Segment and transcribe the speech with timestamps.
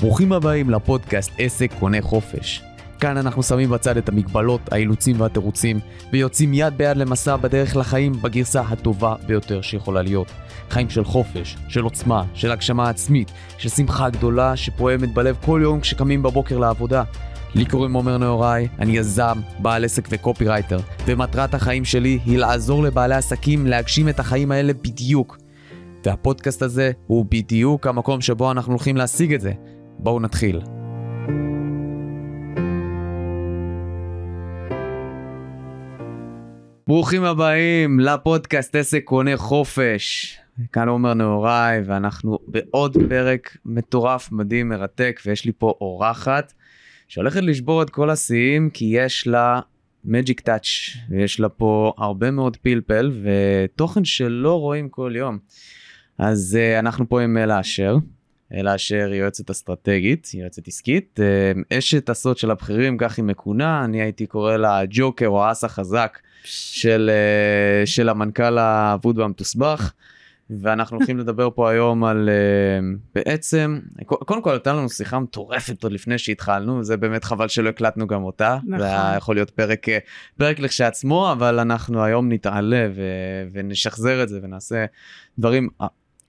[0.00, 2.62] ברוכים הבאים לפודקאסט עסק קונה חופש.
[3.00, 5.80] כאן אנחנו שמים בצד את המגבלות, האילוצים והתירוצים,
[6.12, 10.32] ויוצאים יד ביד למסע בדרך לחיים בגרסה הטובה ביותר שיכולה להיות.
[10.70, 15.80] חיים של חופש, של עוצמה, של הגשמה עצמית, של שמחה גדולה שפועמת בלב כל יום
[15.80, 17.02] כשקמים בבוקר לעבודה.
[17.54, 23.14] לי קוראים עומר נהוראי, אני יזם, בעל עסק וקופירייטר, ומטרת החיים שלי היא לעזור לבעלי
[23.14, 25.38] עסקים להגשים את החיים האלה בדיוק.
[26.04, 29.52] והפודקאסט הזה הוא בדיוק המקום שבו אנחנו הולכים להשיג את זה.
[29.98, 30.60] בואו נתחיל.
[36.86, 40.36] ברוכים הבאים לפודקאסט עסק קונה חופש.
[40.72, 46.52] כאן עומר נהוראי ואנחנו בעוד פרק מטורף, מדהים, מרתק ויש לי פה אורחת
[47.08, 49.60] שהולכת לשבור את כל השיאים כי יש לה
[50.04, 50.66] מג'יק טאץ'
[51.10, 55.38] ויש לה פה הרבה מאוד פלפל ותוכן שלא רואים כל יום.
[56.18, 57.96] אז uh, אנחנו פה עם אלה אשר.
[58.54, 63.84] אלה אשר היא יועצת אסטרטגית, יועצת עסקית, אה, אשת הסוד של הבכירים, כך היא מקונה,
[63.84, 69.92] אני הייתי קורא לה ג'וקר או האס החזק של, אה, של המנכ"ל האבוד והמתוסבך.
[70.50, 75.92] ואנחנו הולכים לדבר פה היום על uh, בעצם קודם כל הייתה לנו שיחה מטורפת עוד
[75.92, 78.78] לפני שהתחלנו זה באמת חבל שלא הקלטנו גם אותה נכון.
[78.78, 79.86] זה יכול להיות פרק
[80.36, 84.84] פרק לכשעצמו אבל אנחנו היום נתעלה ו- ונשחזר את זה ונעשה
[85.38, 85.68] דברים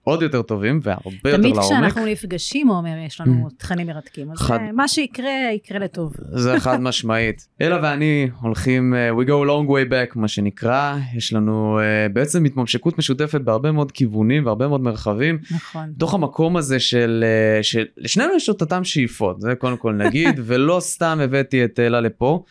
[0.08, 1.52] עוד יותר טובים והרבה יותר לעומק.
[1.52, 4.30] תמיד כשאנחנו נפגשים, עומר, יש לנו תכנים מרתקים.
[4.30, 4.58] אז חד...
[4.72, 6.12] מה שיקרה, יקרה לטוב.
[6.18, 7.48] זה חד משמעית.
[7.62, 10.96] אלה ואני הולכים, uh, we go long way back, מה שנקרא.
[11.14, 15.38] יש לנו uh, בעצם התממשקות משותפת בהרבה מאוד כיוונים והרבה מאוד מרחבים.
[15.50, 15.92] נכון.
[15.98, 17.24] תוך המקום הזה של,
[17.60, 21.80] uh, של לשנינו יש את אותם שאיפות, זה קודם כל נגיד, ולא סתם הבאתי את
[21.80, 22.44] אלה לפה.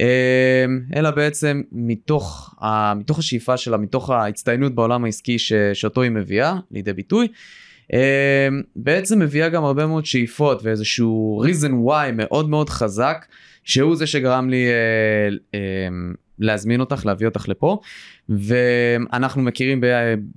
[0.00, 6.10] אמ, אלא בעצם מתוך, ה, מתוך השאיפה שלה, מתוך ההצטיינות בעולם העסקי ש, שאותו היא
[6.10, 7.28] מביאה לידי ביטוי.
[7.92, 7.98] אמ,
[8.76, 13.26] בעצם מביאה גם הרבה מאוד שאיפות ואיזשהו reason why מאוד מאוד חזק
[13.64, 15.88] שהוא זה שגרם לי אה, אה,
[16.38, 17.78] להזמין אותך להביא אותך לפה
[18.28, 19.86] ואנחנו מכירים ב...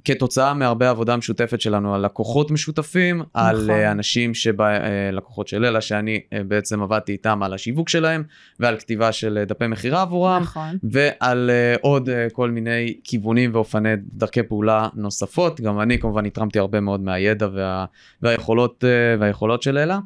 [0.06, 3.32] כתוצאה מהרבה עבודה משותפת שלנו על לקוחות משותפים, נכון.
[3.34, 8.24] על אה, אנשים שלקוחות אה, של אלה שאני אה, בעצם עבדתי איתם על השיווק שלהם
[8.60, 10.78] ועל כתיבה של דפי מכירה עבורם, נכון.
[10.84, 17.02] ועל עוד כל מיני כיוונים ואופני דרכי פעולה נוספות, גם אני כמובן התרמתי הרבה מאוד
[17.02, 17.86] מהידע וה...
[18.22, 18.84] והיכולות,
[19.20, 20.00] והיכולות של אלה.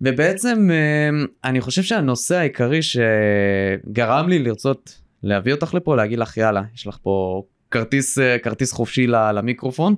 [0.00, 0.70] ובעצם
[1.44, 6.98] אני חושב שהנושא העיקרי שגרם לי לרצות להביא אותך לפה, להגיד לך יאללה, יש לך
[7.02, 9.94] פה כרטיס, אה, כרטיס חופשי למיקרופון.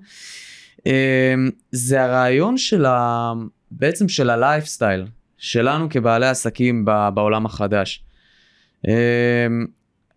[0.87, 3.33] אמ, זה הרעיון של ה...
[3.71, 5.07] בעצם של הלייפסטייל
[5.39, 6.85] שלנו כבעלי עסקים
[7.15, 8.05] בעולם החדש.
[8.89, 8.93] אמ,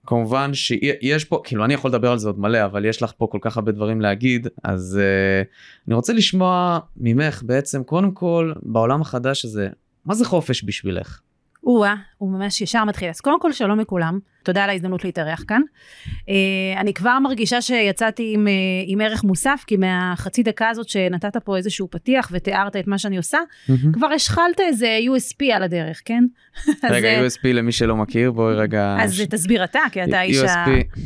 [0.06, 3.28] כמובן שיש פה, כאילו אני יכול לדבר על זה עוד מלא, אבל יש לך פה
[3.32, 5.48] כל כך הרבה דברים להגיד, אז uh,
[5.88, 9.70] אני רוצה לשמוע ממך בעצם, קודם כל, בעולם החדש הזה,
[10.06, 11.20] מה זה חופש בשבילך?
[11.64, 13.10] או-אה, הוא ממש ישר מתחיל.
[13.10, 14.20] אז קודם כל, שלום לכולם.
[14.44, 15.62] תודה על ההזדמנות להתארח כאן.
[16.06, 16.32] Uh,
[16.78, 18.50] אני כבר מרגישה שיצאתי עם, uh,
[18.86, 23.18] עם ערך מוסף, כי מהחצי דקה הזאת שנתת פה איזשהו פתיח ותיארת את מה שאני
[23.18, 23.74] עושה, mm-hmm.
[23.94, 26.24] כבר השחלת איזה USP על הדרך, כן?
[26.90, 28.98] רגע, אז, USP למי שלא מכיר, בואי רגע...
[29.00, 29.22] אז ש...
[29.22, 30.38] תסביר אתה, כי אתה איש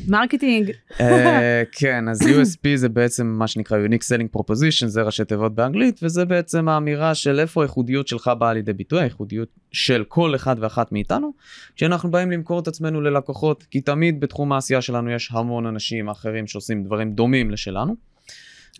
[0.07, 0.71] המרקטינג.
[0.91, 1.01] uh,
[1.71, 6.25] כן, אז USP זה בעצם מה שנקרא Unique Selling Proposition, זה ראשי תיבות באנגלית, וזה
[6.25, 11.33] בעצם האמירה של איפה הייחודיות שלך באה לידי ביטוי, הייחודיות של כל אחד ואחת מאיתנו,
[11.75, 13.24] כשאנחנו באים למכור את עצמנו ללקוחות.
[13.25, 17.95] לקוחות, כי תמיד בתחום העשייה שלנו יש המון אנשים אחרים שעושים דברים דומים לשלנו.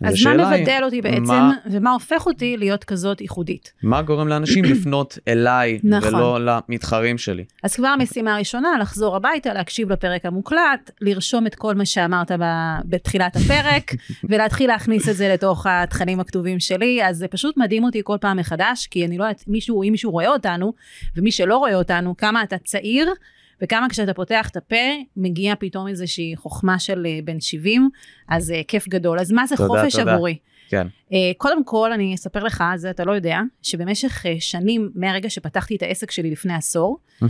[0.04, 3.72] אז מה מבדל אותי בעצם, מה, ומה הופך אותי להיות כזאת ייחודית?
[3.82, 6.14] מה גורם לאנשים לפנות אליי, נכון.
[6.14, 7.44] ולא למתחרים שלי?
[7.62, 12.44] אז כבר המשימה הראשונה, לחזור הביתה, להקשיב לפרק המוקלט, לרשום את כל מה שאמרת ב,
[12.84, 13.92] בתחילת הפרק,
[14.28, 18.36] ולהתחיל להכניס את זה לתוך התכנים הכתובים שלי, אז זה פשוט מדהים אותי כל פעם
[18.36, 20.72] מחדש, כי אני לא יודעת, מישהו, אם מישהו רואה אותנו,
[21.16, 23.12] ומי שלא רואה אותנו, כמה אתה צעיר,
[23.62, 24.86] וכמה כשאתה פותח את הפה,
[25.16, 27.90] מגיע פתאום איזושהי חוכמה של uh, בן 70,
[28.28, 29.18] אז uh, כיף גדול.
[29.18, 30.12] אז מה זה תודה, חופש תודה.
[30.12, 30.36] עבורי?
[30.68, 30.86] כן.
[31.10, 35.82] Uh, קודם כל, אני אספר לך, זה אתה לא יודע, שבמשך שנים, מהרגע שפתחתי את
[35.82, 37.26] העסק שלי לפני עשור, mm-hmm.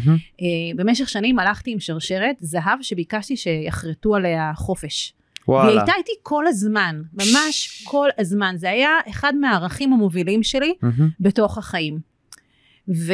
[0.76, 5.12] במשך שנים הלכתי עם שרשרת זהב שביקשתי שיחרטו עליה חופש.
[5.48, 5.68] וואלה.
[5.68, 8.54] והיא הייתה איתי כל הזמן, ממש כל הזמן.
[8.56, 11.02] זה היה אחד מהערכים המובילים שלי mm-hmm.
[11.20, 11.98] בתוך החיים.
[12.88, 13.12] ו...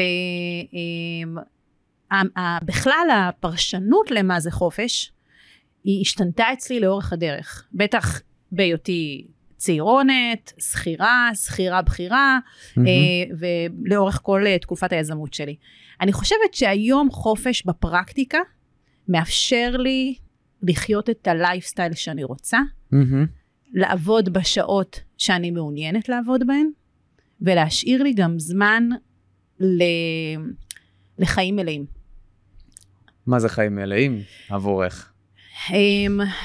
[2.64, 5.12] בכלל הפרשנות למה זה חופש,
[5.84, 7.68] היא השתנתה אצלי לאורך הדרך.
[7.74, 8.20] בטח
[8.52, 9.26] בהיותי
[9.56, 12.82] צעירונת, שכירה, שכירה בכירה, mm-hmm.
[13.38, 15.56] ולאורך כל אה, תקופת היזמות שלי.
[16.00, 18.38] אני חושבת שהיום חופש בפרקטיקה
[19.08, 20.14] מאפשר לי
[20.62, 22.58] לחיות את הלייפסטייל שאני רוצה.
[22.94, 23.26] Mm-hmm.
[23.72, 26.70] לעבוד בשעות שאני מעוניינת לעבוד בהן,
[27.40, 28.88] ולהשאיר לי גם זמן
[29.60, 29.82] ל...
[31.18, 32.01] לחיים מלאים.
[33.26, 35.12] מה זה חיים מלאים עבורך?
[35.68, 35.72] Um,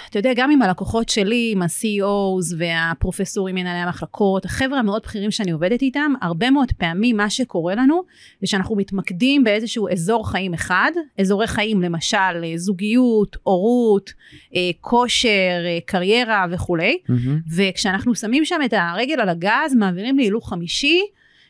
[0.09, 5.51] אתה יודע, גם עם הלקוחות שלי, עם ה-CEOs והפרופסורים מנהלי המחלקות, החבר'ה המאוד בכירים שאני
[5.51, 8.03] עובדת איתם, הרבה מאוד פעמים מה שקורה לנו,
[8.41, 14.13] זה שאנחנו מתמקדים באיזשהו אזור חיים אחד, אזורי חיים למשל זוגיות, הורות,
[14.55, 17.55] אה, כושר, אה, קריירה וכולי, mm-hmm.
[17.55, 21.01] וכשאנחנו שמים שם את הרגל על הגז, מעבירים להילוך חמישי,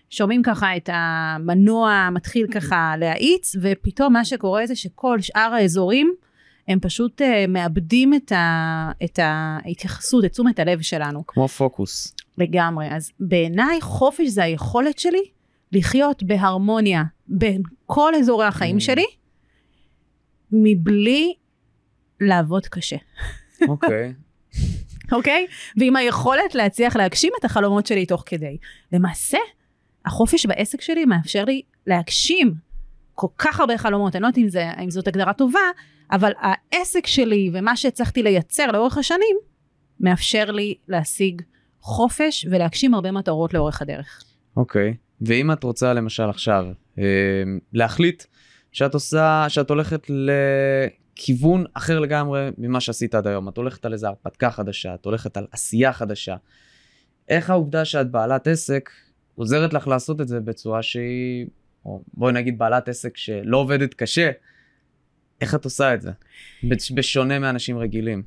[0.09, 6.13] שומעים ככה את המנוע מתחיל ככה להאיץ, ופתאום מה שקורה זה שכל שאר האזורים,
[6.67, 11.23] הם פשוט uh, מאבדים את, ה, את ההתייחסות, את תשומת הלב שלנו.
[11.27, 12.15] כמו פוקוס.
[12.37, 12.87] לגמרי.
[12.91, 15.23] אז בעיניי חופש זה היכולת שלי
[15.71, 18.79] לחיות בהרמוניה בין כל אזורי החיים mm.
[18.79, 19.05] שלי,
[20.51, 21.33] מבלי
[22.21, 22.97] לעבוד קשה.
[23.67, 24.13] אוקיי.
[25.11, 25.47] אוקיי?
[25.49, 25.79] okay?
[25.79, 28.57] ועם היכולת להצליח להגשים את החלומות שלי תוך כדי.
[28.91, 29.37] למעשה,
[30.07, 32.53] החופש בעסק שלי מאפשר לי להגשים
[33.15, 35.59] כל כך הרבה חלומות, אני לא יודעת אם, זה, אם זאת הגדרה טובה,
[36.11, 39.37] אבל העסק שלי ומה שהצלחתי לייצר לאורך השנים,
[39.99, 41.41] מאפשר לי להשיג
[41.81, 44.23] חופש ולהגשים הרבה מטרות לאורך הדרך.
[44.57, 45.25] אוקיי, okay.
[45.27, 46.65] ואם את רוצה למשל עכשיו
[46.99, 47.03] אה,
[47.73, 48.23] להחליט
[48.71, 54.07] שאת עושה, שאת הולכת לכיוון אחר לגמרי ממה שעשית עד היום, את הולכת על איזו
[54.07, 56.35] הרפתקה חדשה, את הולכת על עשייה חדשה,
[57.29, 58.89] איך העובדה שאת בעלת עסק
[59.37, 61.47] עוזרת לך לעשות את זה בצורה שהיא,
[61.85, 64.31] או בואי נגיד בעלת עסק שלא עובדת קשה,
[65.41, 66.11] איך את עושה את זה?
[66.95, 68.23] בשונה מאנשים רגילים.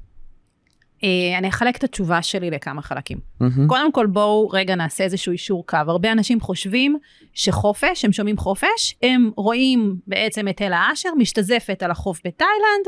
[1.04, 3.18] אה, אני אחלק את התשובה שלי לכמה חלקים.
[3.18, 3.66] Mm-hmm.
[3.66, 5.76] קודם כל בואו רגע נעשה איזשהו אישור קו.
[5.86, 6.98] הרבה אנשים חושבים
[7.34, 12.86] שחופש, הם שומעים חופש, הם רואים בעצם את אלה אשר משתזפת על החוף בתאילנד,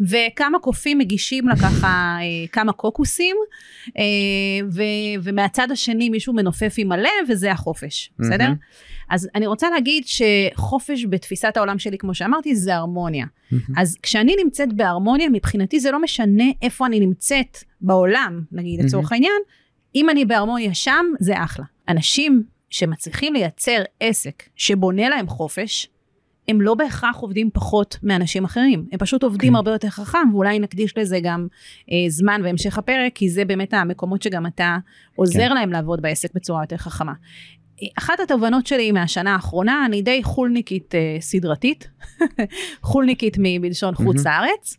[0.00, 3.36] וכמה קופים מגישים לה ככה אה, כמה קוקוסים,
[3.98, 4.02] אה,
[4.72, 8.22] ו- ומהצד השני מישהו מנופף עם הלב, וזה החופש, mm-hmm.
[8.22, 8.48] בסדר?
[9.10, 13.26] אז אני רוצה להגיד שחופש בתפיסת העולם שלי, כמו שאמרתי, זה הרמוניה.
[13.76, 19.12] אז כשאני נמצאת בהרמוניה, מבחינתי זה לא משנה איפה אני נמצאת בעולם, נגיד לצורך.
[19.12, 19.42] העניין,
[19.94, 21.64] אם אני בהרמוניה שם, זה אחלה.
[21.88, 25.88] אנשים שמצליחים לייצר עסק שבונה להם חופש,
[26.48, 29.50] הם לא בהכרח עובדים פחות מאנשים אחרים, הם פשוט עובדים.
[29.50, 29.56] כן.
[29.56, 31.46] הרבה יותר חכם, ואולי נקדיש לזה גם
[31.92, 34.76] אה, זמן בהמשך הפרק, כי זה באמת המקומות שגם אתה
[35.16, 35.48] עוזר.
[35.48, 35.54] כן.
[35.54, 37.12] להם לעבוד בעסק בצורה יותר חכמה.
[37.98, 41.88] אחת התובנות שלי מהשנה האחרונה, אני די חולניקית אה, סדרתית,
[42.82, 44.76] חולניקית מלשון חוץ לארץ.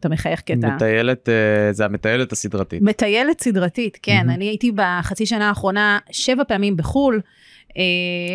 [0.00, 0.74] אתה מחייך קטע.
[0.74, 2.82] מטיילת, אה, זה המטיילת הסדרתית.
[2.82, 4.30] מטיילת סדרתית, כן.
[4.30, 7.20] אני הייתי בחצי שנה האחרונה שבע פעמים בחו"ל.
[7.76, 7.82] אה,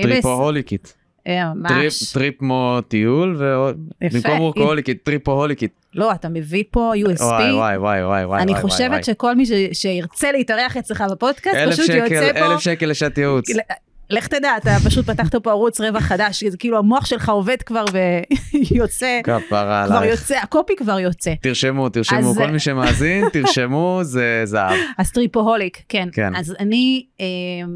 [0.03, 0.93] טריפוהוליקית.
[1.27, 2.13] אה, ממש.
[2.13, 5.71] טריפ כמו טיול, ובמקום וורקהוליקית, טריפוהוליקית.
[5.95, 7.23] לא, אתה מביא פה USP.
[7.23, 8.41] וואי, וואי, וואי, וואי, וואי.
[8.41, 12.53] אני חושבת שכל מי שירצה להתארח אצלך בפודקאסט, פשוט יוצא פה...
[12.53, 13.49] אלף שקל לשעת ייעוץ.
[14.13, 17.85] לך תדע, אתה פשוט פתחת פה ערוץ רווח חדש, זה כאילו המוח שלך עובד כבר
[18.71, 21.33] ויוצא, כפרה כבר יוצא, הקופי כבר יוצא.
[21.41, 22.37] תרשמו, תרשמו, אז...
[22.37, 24.77] כל מי שמאזין, תרשמו, זה זהב.
[24.97, 26.09] אז טריפוהוליק, כן.
[26.11, 26.35] כן.
[26.35, 27.25] אז אני אה,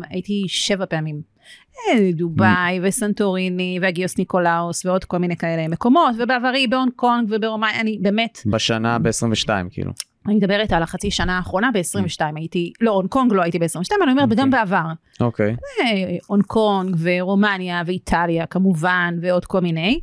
[0.09, 1.37] הייתי שבע פעמים.
[1.77, 7.97] אה, דובאי וסנטוריני ואגיוס ניקולאוס ועוד כל מיני כאלה מקומות, ובעברי בהונג קונג וברומאי, אני
[8.01, 8.39] באמת...
[8.45, 9.91] בשנה ב-22 כאילו.
[10.27, 12.23] אני מדברת על החצי שנה האחרונה, ב-22 mm.
[12.35, 14.35] הייתי, לא, הונג קונג לא הייתי ב-22, אני אומרת, okay.
[14.35, 14.59] גם אוקיי.
[14.59, 14.85] בעבר.
[15.21, 15.55] אוקיי.
[15.81, 19.99] אה, הונג קונג ורומניה ואיטליה כמובן, ועוד כל מיני.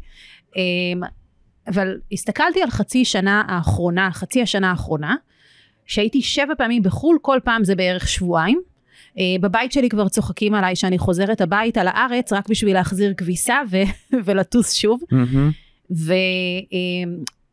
[0.57, 1.01] אמ,
[1.67, 5.17] אבל הסתכלתי על חצי שנה האחרונה, חצי השנה האחרונה,
[5.87, 8.61] שהייתי שבע פעמים בחו"ל, כל פעם זה בערך שבועיים.
[9.15, 13.77] Uh, בבית שלי כבר צוחקים עליי שאני חוזרת הביתה לארץ רק בשביל להחזיר כביסה ו-
[14.25, 15.01] ולטוס שוב.
[15.03, 15.95] Mm-hmm.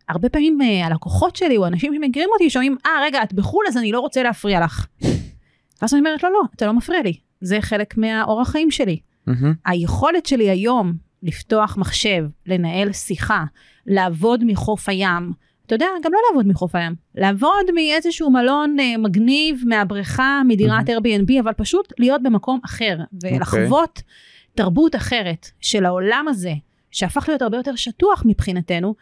[0.09, 3.65] הרבה פעמים uh, הלקוחות שלי או אנשים שמכירים אותי שומעים, אה ah, רגע את בחו"ל
[3.67, 4.85] אז אני לא רוצה להפריע לך.
[5.81, 8.99] ואז אני אומרת לא לא אתה לא מפריע לי זה חלק מהאורח חיים שלי.
[9.29, 9.45] Mm-hmm.
[9.65, 10.93] היכולת שלי היום
[11.23, 13.43] לפתוח מחשב, לנהל שיחה,
[13.87, 15.33] לעבוד מחוף הים,
[15.65, 20.93] אתה יודע, גם לא לעבוד מחוף הים, לעבוד מאיזשהו מלון uh, מגניב מהבריכה, מדירת mm-hmm.
[20.93, 24.55] Airbnb, אבל פשוט להיות במקום אחר ולחוות okay.
[24.55, 26.53] תרבות אחרת של העולם הזה,
[26.91, 28.95] שהפך להיות הרבה יותר שטוח מבחינתנו,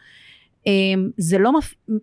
[1.16, 1.52] זה לא,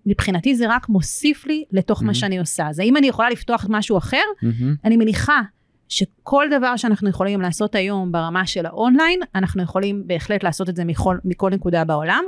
[0.06, 2.06] מבחינתי זה רק מוסיף לי לתוך mm-hmm.
[2.06, 2.68] מה שאני עושה.
[2.68, 4.18] אז האם אני יכולה לפתוח משהו אחר?
[4.18, 4.86] Mm-hmm.
[4.86, 5.42] אני מניחה
[5.90, 10.86] שכל דבר שאנחנו יכולים לעשות היום ברמה של האונליין, אנחנו יכולים בהחלט לעשות את זה
[10.86, 12.24] מכל, מכל נקודה בעולם.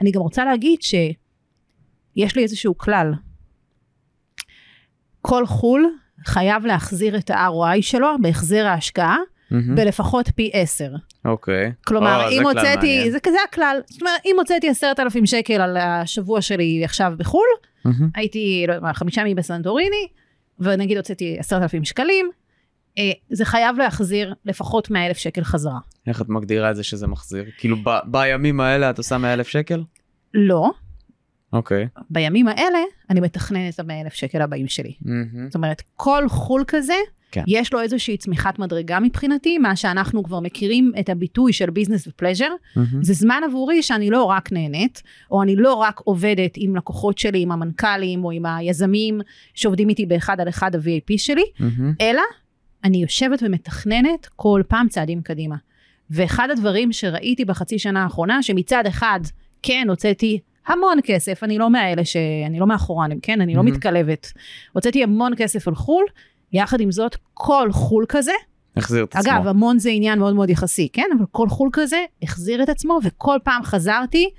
[0.00, 3.12] אני גם רוצה להגיד שיש לי איזשהו כלל.
[5.22, 5.86] כל חו"ל
[6.26, 9.16] חייב להחזיר את ה-ROI שלו בהחזר ההשקעה,
[9.52, 9.76] mm-hmm.
[9.76, 10.92] בלפחות פי עשר.
[11.24, 11.72] אוקיי.
[11.84, 15.76] כלומר, oh, אם הוצאתי, זה כזה הכלל, זאת אומרת, אם הוצאתי עשרת אלפים שקל על
[15.76, 17.44] השבוע שלי עכשיו בחו"ל,
[17.86, 18.04] mm-hmm.
[18.14, 20.06] הייתי, לא יודע, חמישה ימים בסנטוריני,
[20.58, 22.30] ונגיד הוצאתי עשרת אלפים שקלים,
[22.98, 25.78] אה, זה חייב להחזיר לפחות 100 אלף שקל חזרה.
[26.06, 27.44] איך את מגדירה את זה שזה מחזיר?
[27.58, 29.82] כאילו ב- בימים האלה את עושה 100 אלף שקל?
[30.34, 30.70] לא,
[31.52, 31.88] אוקיי.
[32.10, 32.78] בימים האלה
[33.10, 34.94] אני מתכננת את ה-100 אלף שקל הבאים שלי.
[35.02, 35.46] מהמם.
[35.46, 36.94] זאת אומרת, כל חו"ל כזה,
[37.32, 37.42] כן.
[37.46, 42.48] יש לו איזושהי צמיחת מדרגה מבחינתי, מה שאנחנו כבר מכירים את הביטוי של ביזנס ופלז'ר,
[42.76, 43.04] מהמם.
[43.04, 47.42] זה זמן עבורי שאני לא רק נהנית, או אני לא רק עובדת עם לקוחות שלי,
[47.42, 49.20] עם המנכ"לים, או עם היזמים
[49.54, 51.92] שעובדים איתי באחד על אחד ה-VAP שלי, מהמם.
[52.00, 52.22] אלא
[52.84, 55.56] אני יושבת ומתכננת כל פעם צעדים קדימה.
[56.10, 59.20] ואחד הדברים שראיתי בחצי שנה האחרונה, שמצד אחד,
[59.62, 62.16] כן, הוצאתי המון כסף, אני לא מאלה ש...
[62.46, 63.40] אני לא מאחורנים, כן?
[63.40, 63.74] אני לא מהמם.
[63.74, 64.32] מתקלבת.
[64.72, 66.04] הוצאתי המון כסף על חו"ל,
[66.52, 68.32] יחד עם זאת, כל חו"ל כזה,
[68.76, 69.32] החזיר את עצמו.
[69.32, 71.06] אגב, המון זה עניין מאוד מאוד יחסי, כן?
[71.18, 74.30] אבל כל חו"ל כזה החזיר את עצמו, וכל פעם חזרתי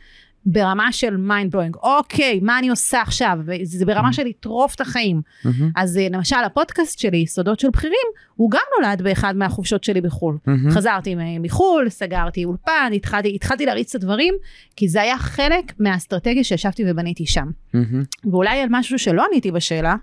[0.46, 1.78] ברמה של mind blowing.
[1.84, 3.38] אוקיי, מה אני עושה עכשיו?
[3.64, 5.22] זה ברמה של לטרוף את החיים.
[5.46, 5.72] מהמם.
[5.76, 10.38] אז אה, למשל, הפודקאסט שלי, סודות של בכירים, הוא גם נולד באחד מהחופשות שלי בחו"ל.
[10.46, 10.72] מהמם.
[10.72, 14.34] חזרתי מחו"ל, סגרתי אולפן, התחלתי, התחלתי להריץ את הדברים,
[14.76, 17.48] כי זה היה חלק מהאסטרטגיה שישבתי ובניתי שם.
[17.74, 18.04] מהמם.
[18.32, 19.96] ואולי על משהו שלא עניתי בשאלה,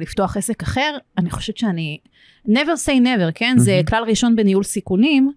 [0.00, 1.98] לפתוח עסק אחר, אני חושבת שאני,
[2.48, 3.54] never say never, כן?
[3.58, 3.84] זה מהמם.
[3.84, 5.32] כלל ראשון בניהול סיכונים.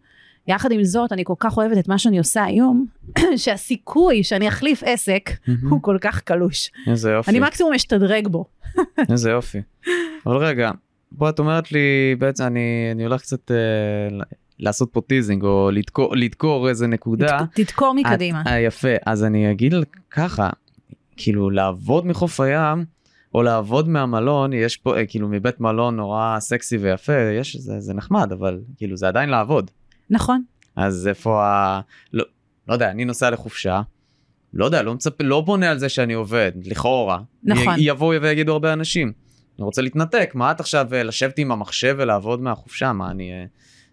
[0.47, 2.85] יחד עם זאת, אני כל כך אוהבת את מה שאני עושה היום,
[3.43, 5.69] שהסיכוי שאני אחליף עסק מהמם.
[5.69, 6.71] הוא כל כך קלוש.
[6.87, 7.31] איזה יופי.
[7.31, 8.45] אני מקסימום אשתדרג בו.
[9.11, 9.61] איזה יופי.
[10.25, 10.71] אבל רגע,
[11.17, 14.17] פה את אומרת לי, בעצם אני, אני הולך קצת אה,
[14.59, 17.39] לעשות פה teasing, או לדקור, לדקור איזה נקודה.
[17.53, 18.41] תדקור מקדימה.
[18.41, 19.73] את, אה, יפה, אז אני אגיד
[20.11, 20.49] ככה,
[21.17, 22.85] כאילו לעבוד מחוף הים,
[23.33, 27.93] או לעבוד מהמלון, יש פה, אה, כאילו מבית מלון נורא סקסי ויפה, יש, זה, זה
[27.93, 29.71] נחמד, אבל כאילו זה עדיין לעבוד.
[30.09, 30.43] נכון.
[30.75, 31.81] אז איפה ה...
[32.13, 32.25] לא,
[32.67, 33.81] לא יודע, אני נוסע לחופשה,
[34.53, 37.19] לא יודע, לא מצפה, לא בונה על זה שאני עובד, לכאורה.
[37.43, 37.75] נכון.
[37.79, 39.11] י- יבואו ויגידו הרבה אנשים.
[39.57, 42.93] אני רוצה להתנתק, מה את עכשיו אה, לשבת עם המחשב ולעבוד מהחופשה?
[42.93, 43.31] מה אני...
[43.31, 43.45] אה,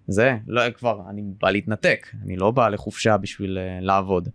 [0.08, 4.28] זה, לא, כבר, אני בא להתנתק, אני לא בא לחופשה בשביל לעבוד.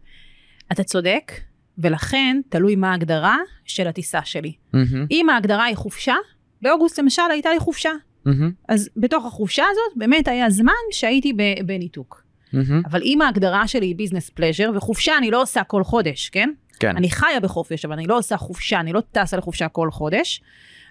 [0.71, 1.31] אתה צודק,
[1.79, 4.53] ולכן תלוי מה ההגדרה של הטיסה שלי.
[4.73, 6.15] מהמם, אם ההגדרה היא חופשה,
[6.61, 7.91] באוגוסט למשל הייתה לי חופשה.
[8.25, 11.33] מהמם, אז בתוך החופשה הזאת באמת היה זמן שהייתי
[11.65, 12.23] בניתוק.
[12.53, 12.81] מהמם.
[12.85, 16.49] אבל אם ההגדרה שלי היא business pleasure, וחופשה אני לא עושה כל חודש, כן?
[16.79, 16.97] כן.
[16.97, 20.41] אני חיה בחופש, אבל אני לא עושה חופשה, אני לא טסה לחופשה כל חודש.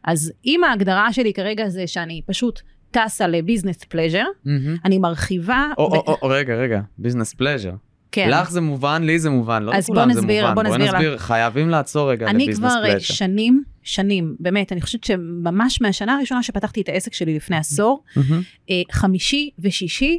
[0.04, 4.76] אז אם ההגדרה שלי כרגע זה שאני פשוט טסה ל business pleasure, מהמם.
[4.84, 5.66] אני מרחיבה...
[5.78, 7.72] או, ב- או, או, רגע, רגע, business pleasure.
[8.12, 8.30] כן.
[8.30, 10.54] לך זה מובן, לי זה מובן, לא אז לכולם בוא זה מובן.
[10.54, 10.94] בוא נסביר לך.
[10.94, 13.00] נסביר, חייבים לעצור רגע אני ל business כבר אה.
[13.00, 18.02] שנים, שנים, באמת, אני חושבת שממש מהשנה הראשונה שפתחתי את העסק שלי לפני עשור,
[18.70, 20.18] אה, חמישי ושישי,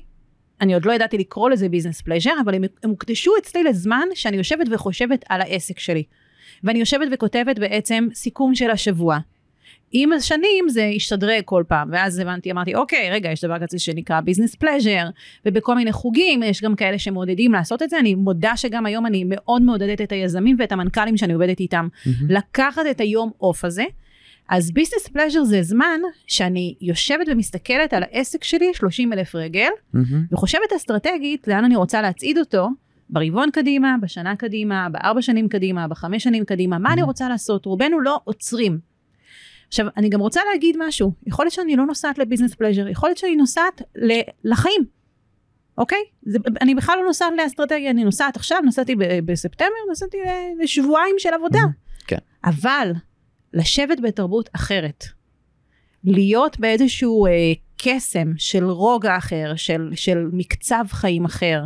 [0.61, 4.37] אני עוד לא ידעתי לקרוא לזה business pleasure, אבל הם, הם הוקדשו אצלי לזמן שאני
[4.37, 6.03] יושבת וחושבת על העסק שלי.
[6.63, 9.17] ואני יושבת וכותבת בעצם סיכום של השבוע.
[9.91, 14.21] עם השנים זה השתדרג כל פעם, ואז הבנתי, אמרתי, אוקיי, רגע, יש דבר כזה שנקרא
[14.21, 15.05] business pleasure,
[15.45, 19.23] ובכל מיני חוגים, יש גם כאלה שמעודדים לעשות את זה, אני מודה שגם היום אני
[19.27, 22.31] מאוד מעודדת את היזמים ואת המנכ"לים שאני עובדת איתם, מהמם.
[22.31, 23.83] לקחת את היום off הזה.
[24.49, 30.25] אז ביזנס פלז'ר זה זמן שאני יושבת ומסתכלת על העסק שלי, 30 אלף רגל, מהמם.
[30.31, 32.67] וחושבת אסטרטגית לאן אני רוצה להצעיד אותו,
[33.09, 37.05] ברבעון קדימה, בשנה קדימה, בארבע שנים קדימה, בחמש שנים קדימה, מה אני Mhm.
[37.05, 37.65] רוצה לעשות?
[37.65, 38.88] רובנו לא עוצרים.
[39.69, 43.17] עכשיו, אני גם רוצה להגיד משהו, יכול להיות שאני לא נוסעת לביזנס פלז'ר, יכול להיות
[43.17, 43.81] שאני נוסעת
[44.43, 44.85] לחיים,
[45.77, 46.03] אוקיי?
[46.23, 48.95] זה, אני בכלל לא נוסעת לאסטרטגיה, אני נוסעת עכשיו, נסעתי
[49.25, 50.17] בספטמבר, נסעתי
[50.59, 51.59] לשבועיים של עבודה.
[52.07, 52.17] כן.
[52.45, 52.91] אבל
[53.53, 55.03] לשבת בתרבות אחרת,
[56.03, 57.31] להיות באיזשהו אה,
[57.77, 61.63] קסם של רוגע אחר, של, של מקצב חיים אחר,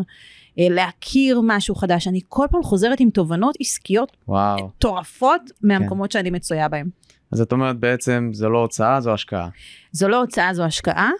[0.60, 4.18] אה, להכיר משהו חדש, אני כל פעם חוזרת עם תובנות עסקיות.
[4.66, 5.68] מטורפות כן.
[5.68, 6.90] מהמקומות שאני מצויה בהם.
[7.34, 9.50] אז את אומרת בעצם זה לא הוצאה, זו השקעה.
[9.92, 11.12] זו לא הוצאה, זו השקעה.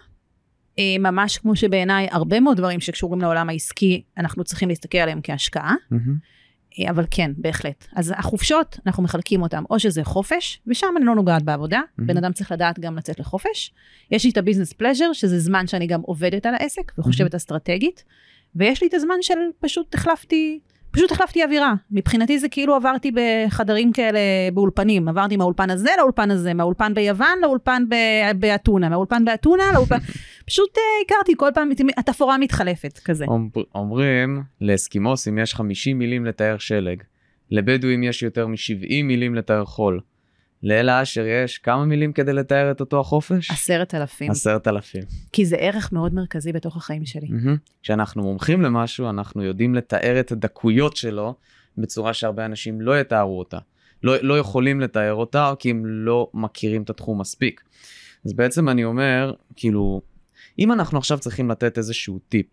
[0.80, 5.76] אה, ממש כמו שבעיניי הרבה מאוד דברים שקשורים לעולם העסקי, אנחנו צריכים להסתכל עליהם כהשקעה.
[6.80, 7.88] אה, אבל כן, בהחלט.
[7.96, 12.04] אז החופשות, אנחנו מחלקים אותן, או שזה חופש, ושם אני לא נוגעת בעבודה, Mhm.
[12.06, 13.74] בן אדם צריך לדעת גם לצאת לחופש.
[14.12, 18.04] יש לי את הביזנס פלז'ר, שזה זמן שאני גם עובדת על העסק וחושבת אסטרטגית,
[18.56, 20.60] ויש לי את הזמן של פשוט החלפתי,
[20.94, 21.74] פשוט החלפתי אווירה.
[21.92, 24.20] מבחינתי זה כאילו עברתי בחדרים כאלה
[24.54, 27.84] באולפנים, עברתי מהאולפן הזה לאולפן הזה, מהאולפן ביוון לאולפן
[28.40, 29.98] באתונה, מהאולפן באתונה לאולפן,
[30.48, 33.26] פשוט אה, הכרתי כל פעם, התפאורה מתחלפת כזה.
[33.28, 37.04] אומר- אומרים לאסקימוסים יש 50 מילים לתאר שלג,
[37.52, 40.00] לבדואים יש יותר מ-70 מילים לתאר חול.
[40.64, 43.52] לאלה אשר יש כמה מילים כדי לתאר את אותו החופש?
[43.52, 44.32] עשרת אלפים.
[44.32, 45.02] עשרת אלפים.
[45.32, 47.28] כי זה ערך מאוד מרכזי בתוך החיים שלי.
[47.30, 47.58] מהמם.
[47.82, 51.36] כשאנחנו מומחים למשהו אנחנו יודעים לתאר את הדקויות שלו
[51.78, 53.58] בצורה שהרבה אנשים לא יתארו אותה.
[54.04, 57.62] לא, לא יכולים לתאר אותה, כי הם לא מכירים את התחום מספיק.
[58.26, 60.02] אז בעצם אני אומר, כאילו,
[60.60, 62.48] אם אנחנו עכשיו צריכים לתת איזשהו טיפ,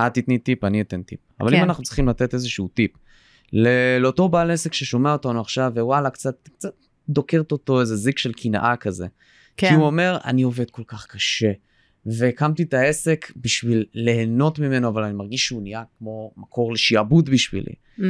[0.00, 1.56] את תתני טיפ, אני אתן טיפ, אבל כן.
[1.56, 2.90] אם אנחנו צריכים לתת איזשהו טיפ
[4.00, 6.74] לאותו בעל עסק ששומע אותנו עכשיו, ווואלה, קצת, קצת
[7.08, 9.06] דוקרת אותו איזה זיק של קנאה כזה.
[9.56, 9.68] כן.
[9.68, 11.52] כי הוא אומר, אני עובד כל כך קשה,
[12.06, 17.72] והקמתי את העסק בשביל ליהנות ממנו, אבל אני מרגיש שהוא נהיה כמו מקור לשעבוד בשבילי.
[17.98, 18.02] Mm,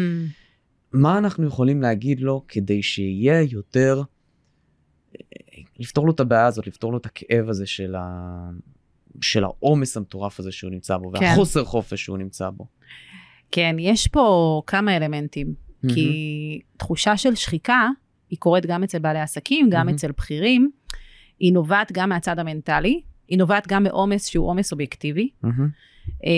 [0.92, 4.02] מה אנחנו יכולים להגיד לו כדי שיהיה יותר,
[5.78, 8.50] לפתור לו את הבעיה הזאת, לפתור לו את הכאב הזה של, ה...
[9.20, 11.24] של העומס המטורף הזה שהוא נמצא בו, כן.
[11.24, 12.66] והחוסר חופש שהוא נמצא בו.
[13.50, 15.64] כן, יש פה כמה אלמנטים.
[15.94, 17.88] כי תחושה של שחיקה,
[18.34, 19.94] היא קורית גם אצל בעלי עסקים, גם מהמם.
[19.94, 20.70] אצל בכירים.
[21.38, 25.28] היא נובעת גם מהצד המנטלי, היא נובעת גם מעומס שהוא עומס אובייקטיבי.
[26.24, 26.30] אה,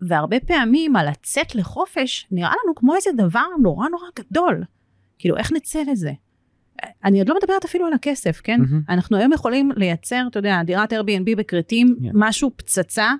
[0.00, 4.64] והרבה פעמים הלצאת לחופש נראה לנו כמו איזה דבר נורא נורא גדול.
[5.18, 6.12] כאילו, איך נצא לזה?
[7.04, 8.60] אני עוד לא מדברת אפילו על הכסף, כן?
[8.60, 8.82] מהמם.
[8.88, 12.10] אנחנו היום יכולים לייצר, אתה יודע, דירת Airbnb בכרתים, כן.
[12.14, 13.12] משהו פצצה,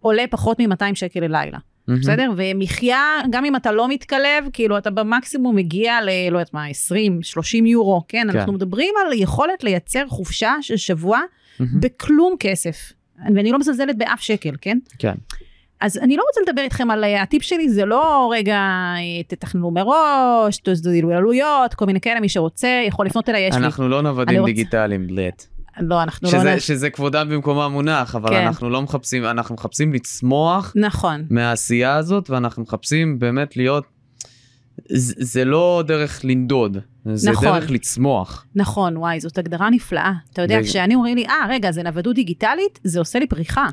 [0.00, 1.58] עולה פחות מ-200 שקל ללילה.
[1.88, 2.00] מהמם.
[2.00, 2.30] בסדר?
[2.36, 3.00] ומחיה,
[3.30, 6.08] גם אם אתה לא מתקלב, כאילו אתה במקסימום מגיע ל...
[6.30, 8.26] לא יודעת מה, 20, 30 יורו, כן?
[8.32, 8.38] כן.
[8.38, 11.20] אנחנו מדברים על יכולת לייצר חופשה של שבוע
[11.60, 11.80] מהמם.
[11.80, 12.92] בכלום כסף.
[13.34, 14.78] ואני לא מזלזלת באף שקל, כן?
[14.98, 15.14] כן.
[15.80, 18.56] אז אני לא רוצה לדבר איתכם על אה, הטיפ שלי, זה לא רגע,
[18.96, 23.64] אה, תתכננו מראש, תזדילו עלויות, כל מיני כאלה, מי שרוצה יכול לפנות אליי, יש לי.
[23.64, 25.46] אנחנו לא נוודים רוצה- דיגיטליים, בלט.
[25.80, 26.38] לא, אנחנו לא...
[26.38, 28.46] שזה, נ- שזה כבודם במקומם מונח, אבל כן.
[28.46, 33.84] אנחנו לא מחפשים, אנחנו מחפשים לצמוח נכון, מהעשייה הזאת, ואנחנו מחפשים באמת להיות,
[34.88, 36.78] זה, זה לא דרך לנדוד,
[37.14, 37.44] זה נכון.
[37.48, 38.46] דרך לצמוח.
[38.54, 40.12] נכון, וואי, זאת הגדרה נפלאה.
[40.32, 43.66] אתה יודע, ו- כשאני אומרים לי, אה, רגע, זה נוודות דיגיטלית, זה עושה לי פריחה.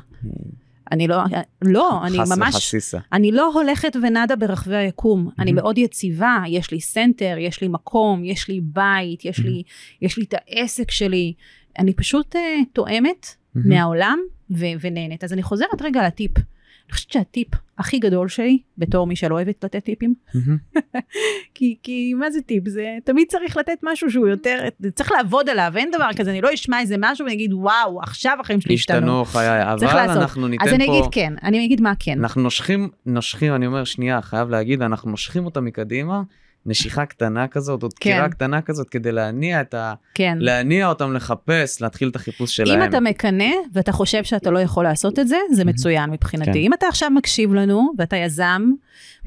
[0.92, 1.16] אני לא,
[1.62, 2.98] לא, אני חס ממש, וחסיסה.
[3.12, 5.28] אני לא הולכת ונדה ברחבי היקום.
[5.38, 5.62] אני מהמם.
[5.62, 9.62] מאוד יציבה, יש לי סנטר, יש לי מקום, יש לי בית, יש לי,
[10.02, 11.32] יש לי את העסק שלי.
[11.78, 12.40] אני פשוט אה,
[12.72, 13.68] תואמת מהמם.
[13.68, 14.18] מהעולם
[14.50, 15.24] ו- ונהנית.
[15.24, 16.36] אז אני חוזרת רגע לטיפ.
[16.36, 20.58] אני חושבת שהטיפ הכי גדול שלי, בתור מי שלא אוהבת לתת טיפים, מהמם.
[21.54, 22.68] כי, כי מה זה טיפ?
[22.68, 24.58] זה תמיד צריך לתת משהו שהוא יותר,
[24.94, 28.36] צריך לעבוד עליו, אין דבר כזה, אני לא אשמע איזה משהו ואני אגיד, וואו, עכשיו
[28.40, 28.96] החיים שלי השתנו.
[28.96, 30.10] השתנו חיי, אבל.
[30.10, 32.18] אנחנו ניתן אז אני פה, אגיד כן, אני אגיד מה כן.
[32.18, 36.22] אנחנו נושכים, נושכים, אני אומר שנייה, חייב להגיד, אנחנו נושכים אותה מקדימה,
[36.66, 38.30] נשיכה קטנה כזאת, או דקירה כן.
[38.30, 39.94] קטנה כזאת, כדי להניע את ה...
[40.14, 40.38] כן.
[40.40, 42.82] להניע אותם לחפש, להתחיל את החיפוש שלהם.
[42.82, 46.52] אם אתה מקנא ואתה חושב שאתה לא יכול לעשות את זה, זה מצוין מבחינתי.
[46.52, 46.58] כן.
[46.58, 48.62] אם אתה עכשיו מקשיב לנו, ואתה יזם,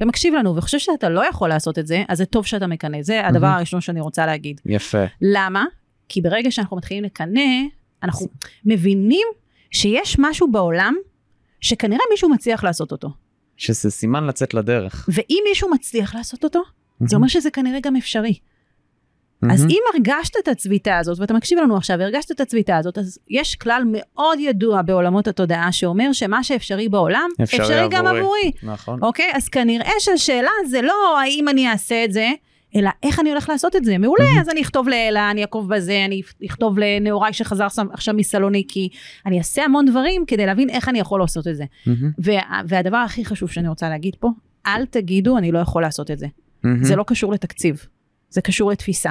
[0.00, 3.02] ומקשיב לנו, וחושב שאתה לא יכול לעשות את זה, אז זה טוב שאתה מקנא.
[3.02, 3.46] זה הדבר.
[3.46, 4.60] הראשון שאני רוצה להגיד.
[4.66, 5.04] יפה.
[5.22, 5.64] למה?
[6.08, 7.40] כי ברגע שאנחנו מתחילים לקנא,
[8.02, 8.26] אנחנו
[8.64, 9.26] מבינים
[9.70, 10.94] שיש משהו בעולם
[11.60, 13.08] שכנראה מישהו מצליח לעשות אותו.
[13.56, 15.08] שזה סימן לצאת לדרך.
[15.12, 16.62] ואם מישהו מצליח לעשות אותו,
[17.00, 18.38] זה אומר שזה כנראה גם אפשרי.
[19.50, 19.66] אז.
[19.70, 23.54] אם הרגשת את הצביטה הזאת, ואתה מקשיב לנו עכשיו, והרגשת את הצביטה הזאת, אז יש
[23.54, 28.20] כלל מאוד ידוע בעולמות התודעה, שאומר שמה שאפשרי בעולם, אפשרי אפשרי, גם עבורי.
[28.20, 28.52] עבורי.
[28.62, 29.02] נכון.
[29.02, 29.30] אוקיי?
[29.34, 32.30] אז כנראה שהשאלה זה לא האם אני אעשה את זה,
[32.76, 33.98] אלא איך אני הולך לעשות את זה.
[33.98, 34.40] מעולה, מהמם.
[34.40, 38.88] אז אני אכתוב לאלה, אני אעקוב בזה, אני אכתוב לנעוריי שחזר עכשיו מסלוניקי,
[39.26, 41.64] אני אעשה המון דברים כדי להבין איך אני יכול לעשות את זה.
[41.86, 42.10] מהמם.
[42.18, 44.28] וה, והדבר הכי חשוב שאני רוצה להגיד פה,
[44.66, 46.26] אל תגידו אני לא יכול לעשות את זה.
[46.66, 46.84] מהמם.
[46.84, 47.86] זה לא קשור לתקציב,
[48.30, 49.10] זה קשור לתפיסה.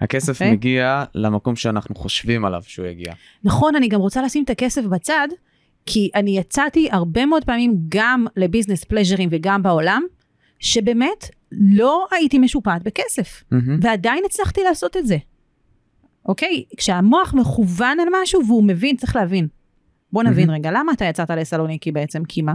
[0.00, 0.52] הכסף אוקיי?
[0.52, 3.12] מגיע למקום שאנחנו חושבים עליו שהוא יגיע.
[3.44, 5.28] נכון, אני גם רוצה לשים את הכסף בצד,
[5.86, 10.02] כי אני יצאתי הרבה מאוד פעמים גם לביזנס פלז'רים וגם בעולם,
[10.58, 13.78] שבאמת לא הייתי משופעת בכסף, מהמם.
[13.82, 15.16] ועדיין הצלחתי לעשות את זה.
[16.28, 16.64] אוקיי?
[16.76, 19.48] כשהמוח מכוון על משהו והוא מבין, צריך להבין.
[20.12, 22.54] בוא נבין רגע, למה אתה יצאת לסלוניקי בעצם, קימה?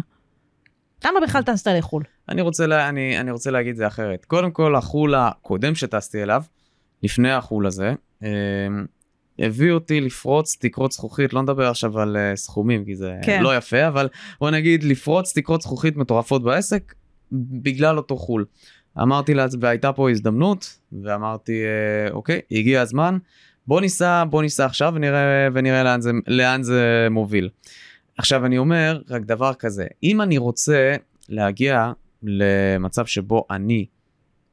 [1.06, 2.04] למה בכלל טסת לחו"ל?
[2.32, 4.26] אני רוצה, לה, אני, אני רוצה להגיד זה אחרת.
[4.26, 6.44] קודם כל, החו"ל הקודם שטסתי אליו,
[7.04, 8.30] לפני החו"ל הזה, אה,
[9.40, 13.44] הביא אותי לפרוץ תקרות זכוכית, לא נדבר עכשיו על אה, סכומים, כי זה כן.
[13.44, 16.94] לא יפה, אבל בוא נגיד לפרוץ תקרות זכוכית מטורפות בעסק,
[17.32, 18.46] בגלל אותו חו"ל.
[19.02, 23.18] אמרתי לה, והייתה פה הזדמנות, ואמרתי, אה, אוקיי, הגיע הזמן,
[23.68, 27.50] בוא ניסע, בוא ניסע עכשיו ונראה, ונראה לאן, זה, לאן זה מוביל.
[28.18, 30.96] עכשיו אני אומר רק דבר כזה, אם אני רוצה
[31.30, 31.92] להגיע
[32.24, 33.86] למצב שבו אני,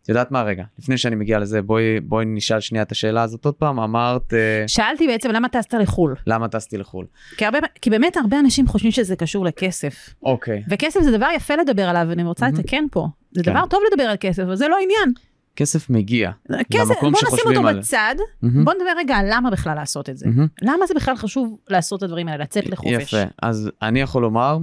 [0.03, 3.45] את יודעת מה רגע, לפני שאני מגיע לזה, בואי, בואי נשאל שנייה את השאלה הזאת
[3.45, 6.15] עוד פעם, אמרת אה, שאלתי בעצם למה טסת לחו"ל.
[6.27, 7.07] למה טסתי לחו"ל.
[7.37, 10.15] כי, הרבה, כי באמת הרבה אנשים חושבים שזה קשור לכסף.
[10.23, 10.63] אוקיי.
[10.69, 12.59] וכסף זה דבר יפה לדבר עליו, ואני רוצה מהמם.
[12.59, 13.07] לתקן פה.
[13.33, 13.51] זה כן.
[13.51, 15.13] דבר טוב לדבר על כסף, אבל זה לא עניין.
[15.57, 16.31] כסף מגיע.
[16.71, 17.83] כסף, למקום בוא נשים שחושבים אותו עליו.
[17.83, 18.65] בצד, מהמם.
[18.65, 20.27] בוא נדבר רגע על למה בכלל לעשות את זה.
[20.27, 20.47] מהמם.
[20.63, 23.13] למה זה בכלל חשוב לעשות את הדברים האלה, לצאת לחופש.
[23.13, 24.59] יפה, אז אני יכול לומר,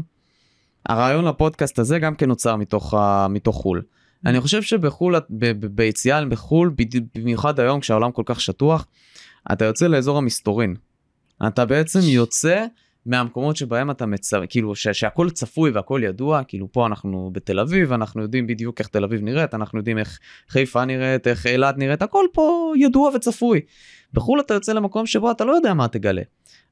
[0.86, 3.28] הרעיון לפודקאסט הזה גם כן נוצר מתוך, ה...
[3.30, 3.82] מתוך חו"ל.
[4.26, 6.74] אני חושב שבחו"ל, ב- ב- ביציאה בחו"ל,
[7.16, 8.88] במיוחד היום כשהעולם כל כך שטוח,
[9.52, 10.76] אתה יוצא לאזור המסתורין.
[11.48, 12.66] אתה בעצם יוצא
[13.06, 14.34] מהמקומות שבהם אתה מצ...
[14.50, 14.88] כאילו ש...
[14.88, 19.22] שהכל צפוי והכל ידוע, כאילו פה אנחנו בתל אביב, אנחנו יודעים בדיוק איך תל אביב
[19.22, 20.20] נראית, אנחנו יודעים איך
[20.50, 23.62] חיפה נראית, איך אילת נראית, הכל פה ידוע וצפוי.
[24.14, 26.22] בחו"ל אתה יוצא למקום שבו אתה לא יודע מה תגלה.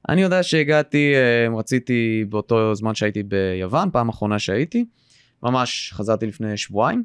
[0.10, 4.86] אני יודע שהגעתי, אה, רציתי באותו זמן שהייתי ביוון, פעם אחרונה שהייתי,
[5.44, 7.04] ממש חזרתי לפני שבועיים.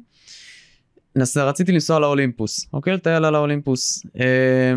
[1.15, 2.93] נסע, רציתי לנסוע לאולימפוס, אוקיי?
[2.93, 4.03] לטייל על האולימפוס.
[4.19, 4.73] אה,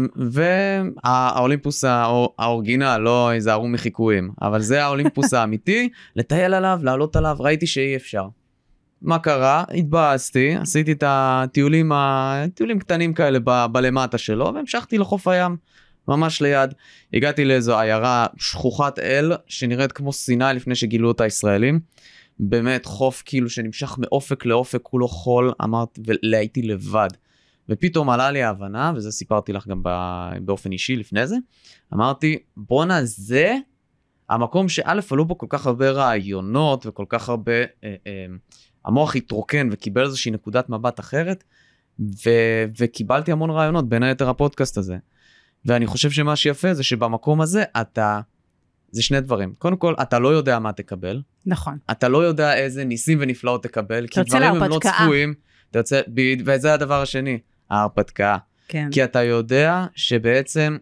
[1.04, 7.96] והאולימפוס האורגינל, לא היזהרו מחיקויים, אבל זה האולימפוס האמיתי, לטייל עליו, לעלות עליו, ראיתי שאי
[7.96, 8.24] אפשר.
[9.02, 9.64] מה קרה?
[9.74, 15.56] התבאסתי, עשיתי את הטיולים, ה- טיולים קטנים כאלה ב- בלמטה שלו, והמשכתי לחוף הים,
[16.08, 16.74] ממש ליד.
[17.12, 21.80] הגעתי לאיזו עיירה שכוחת אל, שנראית כמו סיני לפני שגילו אותה ישראלים.
[22.38, 27.08] באמת חוף כאילו שנמשך מאופק לאופק, כולו חול, אמרת, והייתי לבד.
[27.68, 29.82] ופתאום עלה לי ההבנה, וזה סיפרתי לך גם
[30.44, 31.36] באופן אישי לפני זה,
[31.94, 33.56] אמרתי, בואנה זה
[34.28, 38.26] המקום שא' עלו בו כל כך הרבה רעיונות וכל כך הרבה, אה, אה,
[38.84, 41.44] המוח התרוקן וקיבל איזושהי נקודת מבט אחרת,
[42.00, 44.96] ו- וקיבלתי המון רעיונות, בין היתר הפודקאסט הזה.
[45.64, 48.20] ואני חושב שמה שיפה זה שבמקום הזה אתה,
[48.90, 49.54] זה שני דברים.
[49.58, 51.78] קודם כל, אתה לא יודע מה תקבל, נכון.
[51.90, 54.90] אתה לא יודע איזה ניסים ונפלאות תקבל, כי דברים הם לא להרפתקה.
[55.02, 55.34] צפויים.
[55.70, 57.38] אתה יוצא, בד- וזה הדבר השני,
[57.70, 58.36] ההרפתקה.
[58.68, 58.88] כן.
[58.92, 60.76] כי אתה יודע שבעצם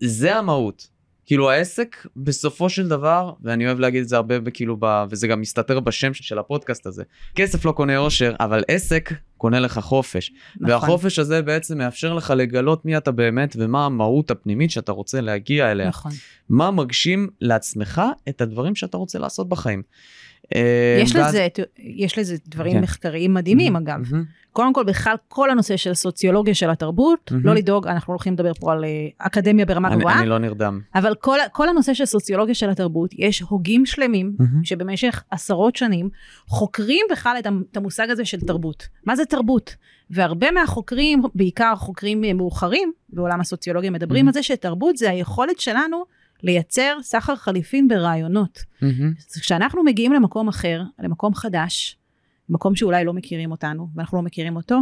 [0.00, 0.88] זה המהות.
[1.32, 5.40] כאילו העסק בסופו של דבר, ואני אוהב להגיד את זה הרבה כאילו, ב, וזה גם
[5.40, 7.02] מסתתר בשם של הפודקאסט הזה,
[7.34, 10.32] כסף לא קונה אושר, אבל עסק קונה לך חופש.
[10.56, 10.70] נכון.
[10.70, 15.70] והחופש הזה בעצם מאפשר לך לגלות מי אתה באמת ומה המהות הפנימית שאתה רוצה להגיע
[15.70, 15.88] אליה.
[15.88, 16.12] נכון.
[16.48, 19.82] מה מגשים לעצמך את הדברים שאתה רוצה לעשות בחיים.
[20.56, 21.46] אה, יש ואז- לזה,
[21.78, 22.80] יש לזה דברים כן.
[22.80, 23.98] מחקריים מדהימים אגב.
[24.10, 24.24] מהמם.
[24.52, 27.46] קודם כל בכלל כל הנושא של סוציולוגיה של התרבות, מהמם.
[27.46, 28.88] לא לדאוג, אנחנו הולכים לדבר פה על אה,
[29.18, 30.80] אקדמיה ברמה אני- גבוהה, אני לא נרדם.
[30.94, 34.64] אבל כל, כל הנושא של סוציולוגיה של התרבות, יש הוגים שלמים מהמם.
[34.64, 36.08] שבמשך עשרות שנים
[36.46, 38.88] חוקרים בכלל את המ- את המושג הזה של תרבות.
[39.06, 39.76] מה זה תרבות?
[40.10, 44.28] והרבה מהחוקרים, בעיקר חוקרים אה, מאוחרים בעולם הסוציולוגיה, מדברים Mhm.
[44.28, 46.04] על זה שתרבות זה היכולת שלנו
[46.42, 48.58] לייצר סחר חליפין ברעיונות.
[49.30, 51.98] אז כשאנחנו מגיעים למקום אחר, למקום חדש,
[52.48, 54.80] מקום שאולי לא מכירים אותנו ואנחנו לא מכירים אותו,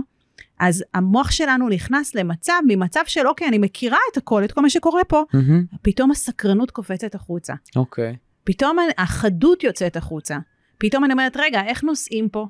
[0.58, 4.70] אז המוח שלנו נכנס למצב, ממצב של אוקיי, אני מכירה את הכל, את כל מה
[4.70, 5.64] שקורה פה, מהמם.
[5.82, 7.54] פתאום הסקרנות קופצת החוצה.
[7.76, 8.16] אוקיי.
[8.44, 10.38] פתאום החדות יוצאת החוצה.
[10.78, 12.46] פתאום אני אומרת, רגע, איך נוסעים פה?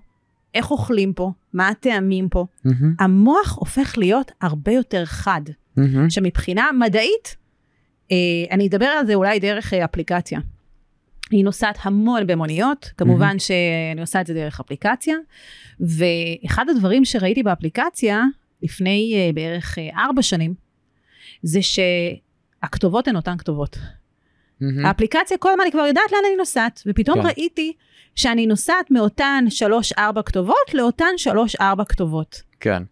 [0.55, 1.33] איך אוכלים פה?
[1.53, 2.47] מה הטעמים פה?
[2.65, 2.95] מהמם.
[2.99, 5.43] המוח הופך להיות הרבה יותר חד.
[5.77, 6.05] מהמם.
[6.05, 7.37] עכשיו מבחינה מדעית,
[8.51, 10.41] אני אדבר על זה אולי דרך אה, אפליקציה.
[11.33, 15.17] אני נוסעת המון במוניות, כמובן שאני עושה את זה דרך אפליקציה,
[15.81, 18.25] ואחד הדברים שראיתי באפליקציה
[18.63, 20.55] לפני אה, בערך אה, ארבע שנים,
[21.43, 23.79] זה שהכתובות הן אותן כתובות.
[24.61, 24.87] מהמם.
[24.87, 27.27] האפליקציה כל הזמן אני כבר יודעת לאן אני נוסעת, ופתאום כן.
[27.27, 27.73] ראיתי
[28.15, 32.43] שאני נוסעת מאותן שלוש-ארבע כתובות לאותן שלוש-ארבע כתובות.
[32.61, 32.83] כן.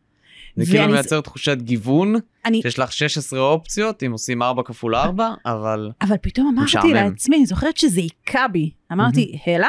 [0.65, 5.35] זה כאילו מייצר תחושת גיוון, אני, שיש לך 16 אופציות, אם עושים 4 כפול 4,
[5.47, 5.91] אבל...
[6.03, 6.95] אבל פתאום אמרתי משעמם.
[6.95, 8.71] לעצמי, אני זוכרת שזה היכה בי.
[8.93, 9.69] אמרתי, הלה,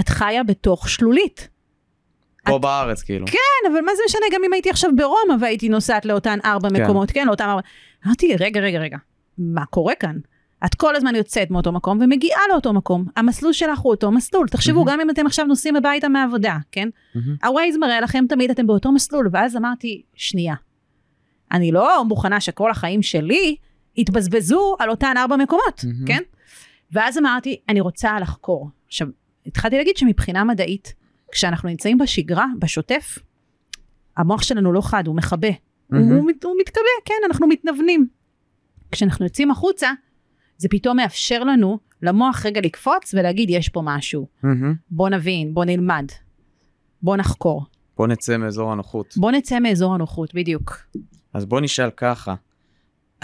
[0.00, 1.48] את חיה בתוך שלולית.
[2.44, 3.26] פה את- בארץ כאילו.
[3.26, 6.82] כן, אבל מה זה משנה גם אם הייתי עכשיו ברומא והייתי נוסעת לאותן ארבע כן.
[6.82, 7.60] מקומות, כן, לאותם ארבע.
[8.06, 8.96] אמרתי, רגע, רגע, רגע,
[9.38, 10.16] מה קורה כאן?
[10.64, 13.04] את כל הזמן יוצאת מאותו מקום ומגיעה לאותו מקום.
[13.16, 14.48] המסלול שלך הוא אותו מסלול.
[14.48, 14.90] תחשבו, מהמם.
[14.92, 16.88] גם אם אתם עכשיו נוסעים הביתה מהעבודה, כן?
[17.14, 17.36] מהמם.
[17.44, 20.54] הווייז מראה לכם תמיד אתם באותו מסלול, ואז אמרתי, שנייה,
[21.52, 23.56] אני לא מוכנה שכל החיים שלי
[23.96, 26.06] יתבזבזו על אותן ארבע מקומות, מהמם.
[26.06, 26.22] כן?
[26.92, 28.70] ואז אמרתי, אני רוצה לחקור.
[28.86, 29.08] עכשיו,
[29.46, 30.94] התחלתי להגיד שמבחינה מדעית,
[31.32, 33.18] כשאנחנו נמצאים בשגרה, בשוטף,
[34.16, 35.48] המוח שלנו לא חד, הוא מכבה.
[35.90, 36.12] מהמם.
[36.12, 38.08] הוא, הוא מתכבה, כן, אנחנו מתנוונים.
[38.92, 39.90] כשאנחנו יוצאים החוצה,
[40.60, 44.26] זה פתאום מאפשר לנו, למוח רגע לקפוץ ולהגיד, יש פה משהו.
[44.42, 44.74] מהמם.
[44.90, 46.04] בוא נבין, בוא נלמד,
[47.02, 47.64] בוא נחקור.
[47.96, 49.14] בוא נצא מאזור הנוחות.
[49.16, 50.76] בוא נצא מאזור הנוחות, בדיוק.
[51.34, 52.34] אז בוא נשאל ככה.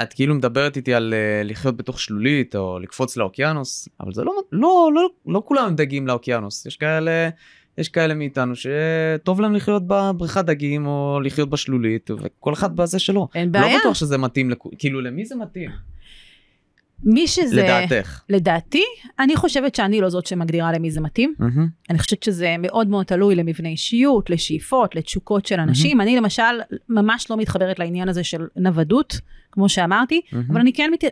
[0.03, 4.33] את כאילו מדברת איתי על uh, לחיות בתוך שלולית או לקפוץ לאוקיינוס, אבל זה לא,
[4.53, 6.67] לא, לא, לא כולם דגים לאוקיינוס.
[6.67, 7.29] יש כאלה,
[7.79, 13.29] יש כאלה מאיתנו שטוב להם לחיות בבריכת דגים או לחיות בשלולית, וכל אחד בזה שלו.
[13.35, 13.79] אין לא בעיה.
[13.81, 14.59] בטוח שזה מתאים, לכ...
[14.79, 15.71] כאילו למי זה מתאים?
[17.05, 17.63] מי שזה...
[17.63, 18.23] לדעתך.
[18.29, 18.83] לדעתי,
[19.19, 21.35] אני חושבת שאני לא זאת שמגדירה למי זה מתאים.
[21.39, 21.69] מהמם.
[21.91, 26.01] אני חושבת שזה מאוד מאוד תלוי למבנה אישיות, לשאיפות, לתשוקות של אנשים.
[26.01, 26.43] אני למשל
[26.89, 29.21] ממש לא מתחברת לעניין הזה של נוודות,
[29.53, 30.45] כמו שאמרתי, מהמם.
[30.51, 31.05] אבל אני כן מת,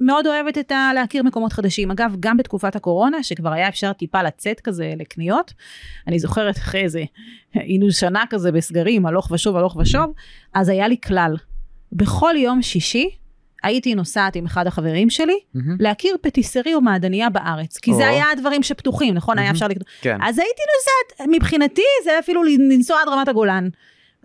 [0.00, 1.90] מאוד אוהבת את ה, להכיר מקומות חדשים.
[1.90, 5.52] אגב, גם בתקופת הקורונה, שכבר היה אפשר טיפה לצאת כזה לקניות,
[6.06, 7.04] אני זוכרת אחרי איזה,
[7.54, 10.12] היינו שנה כזה בסגרים, הלוך ושוב, הלוך ושוב,
[10.54, 11.36] אז היה לי כלל.
[11.92, 13.10] בכל יום שישי,
[13.62, 15.76] הייתי נוסעת עם אחד החברים שלי, מהמם.
[15.80, 18.08] להכיר פטיסרי או מעדניה בארץ, כי זה או.
[18.08, 19.38] היה הדברים שפתוחים, נכון?
[19.38, 19.54] היה מהמם.
[19.54, 19.86] אפשר לקנות.
[20.00, 20.18] כן.
[20.22, 23.68] אז הייתי נוסעת, מבחינתי זה היה אפילו לנסוע עד רמת הגולן.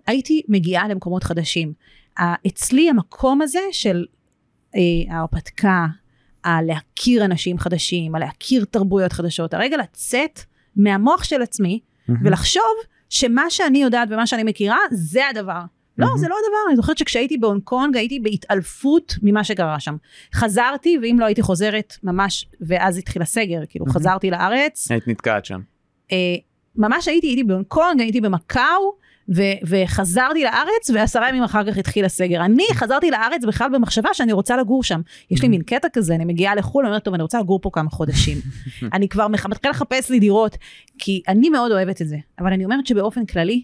[0.06, 1.72] הייתי מגיעה למקומות חדשים.
[2.46, 4.04] אצלי המקום הזה של
[4.76, 4.80] אה,
[5.14, 5.86] ההרפתקה,
[6.44, 10.40] הלהכיר אנשים חדשים, הלהכיר תרבויות חדשות, הרגע לצאת
[10.76, 12.26] מהמוח של עצמי מהמם.
[12.26, 12.62] ולחשוב
[13.10, 15.60] שמה שאני יודעת ומה שאני מכירה זה הדבר.
[15.98, 16.06] לא.
[16.16, 19.96] זה לא הדבר, אני זוכרת שכשהייתי בהונג קונג הייתי בהתעלפות ממה שקרה שם.
[20.34, 23.86] חזרתי, ואם לא הייתי חוזרת ממש, ואז התחיל הסגר, כאילו.
[23.86, 25.60] חזרתי לארץ, היית נתקעת שם.
[26.12, 26.36] אה,
[26.76, 28.96] ממש הייתי, הייתי בהונג קונג, הייתי במקאו,
[29.34, 32.44] ו- וחזרתי לארץ, ועשרה ימים אחר כך התחיל הסגר.
[32.44, 35.00] אני חזרתי לארץ בכלל במחשבה שאני רוצה לגור שם.
[35.30, 35.48] יש לי.
[35.48, 38.38] מין קטע כזה, אני מגיעה לחו"ל, אני אומרת, טוב, אני רוצה לגור פה כמה חודשים.
[38.94, 40.56] אני כבר מתחילה לחפש לי דירות,
[40.98, 42.16] כי אני מאוד אוהבת את זה.
[42.38, 43.62] אבל אני אומרת שבאופן כללי,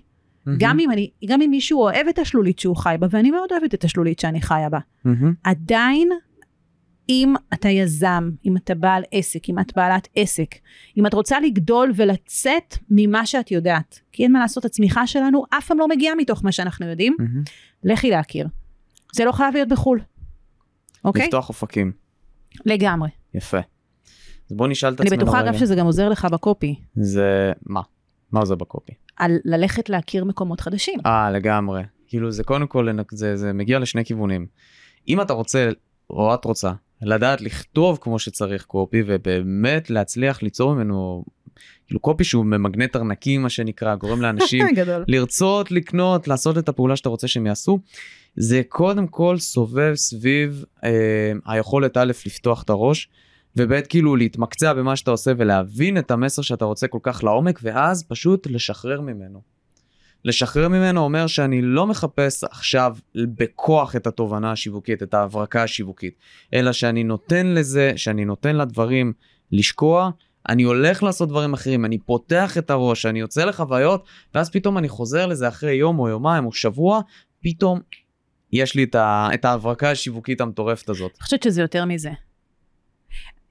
[0.59, 3.74] גם אם אני, גם אם מישהו אוהב את השלולית שהוא חי בה, ואני מאוד אוהבת
[3.74, 4.78] את השלולית שאני חיה בה.
[5.44, 6.09] עדיין,
[7.09, 10.55] אם אתה יזם, אם אתה בעל עסק, אם את בעלת עסק,
[10.96, 15.66] אם את רוצה לגדול ולצאת ממה שאת יודעת, כי אין מה לעשות, הצמיחה שלנו אף
[15.66, 17.16] פעם לא מגיעה מתוך מה שאנחנו יודעים.
[17.85, 18.48] לכי להכיר.
[19.14, 20.00] זה לא חייב להיות בחו"ל,
[21.05, 21.24] אוקיי?
[21.24, 21.92] לפתוח אופקים.
[22.66, 23.09] לגמרי.
[23.35, 23.59] יפה.
[24.50, 25.59] אז בוא נשאל את אני עצמנו בטוחה אגב רגע.
[25.59, 27.52] שזה גם עוזר לך בקופי, זה...
[27.66, 27.81] מה?
[28.33, 28.92] מה זה בקופי?
[29.16, 30.98] על ללכת להכיר מקומות חדשים.
[31.07, 31.83] אה, לגמרי.
[32.07, 34.46] כאילו זה קודם כל, זה, זה מגיע לשני כיוונים.
[35.09, 35.68] אם אתה רוצה,
[36.11, 36.72] או את רוצה,
[37.03, 41.25] לדעת לכתוב כמו שצריך קופי, ובאמת להצליח ליצור ממנו,
[41.87, 44.66] כאילו קופי שהוא ממגנט ארנקים, מה שנקרא, גורם לאנשים.
[45.09, 47.79] לרצות לקנות, לעשות את הפעולה שאתה רוצה שהם יעשו,
[48.37, 53.09] זה קודם כל סובב סביב אה, היכולת א', לפתוח את הראש,
[53.57, 58.03] וב', כאילו להתמקצע במה שאתה עושה ולהבין את המסר שאתה רוצה כל כך לעומק, ואז
[58.09, 59.41] פשוט לשחרר ממנו.
[60.25, 66.15] לשחרר ממנו אומר שאני לא מחפש עכשיו בכוח את התובנה השיווקית, את ההברקה השיווקית,
[66.55, 69.12] אלא שאני נותן לזה, שאני נותן לדברים
[69.53, 70.11] לשקוע,
[70.49, 74.88] אני הולך לעשות דברים אחרים, אני פותח את הראש, אני יוצא לחוויות, ואז פתאום אני
[74.88, 77.01] חוזר לזה אחרי יום או יומיים או שבוע,
[77.43, 77.81] פתאום
[78.53, 81.11] יש לי את, ה, את ההברקה השיווקית המטורפת הזאת.
[81.15, 82.11] אני חושבת שזה יותר מזה.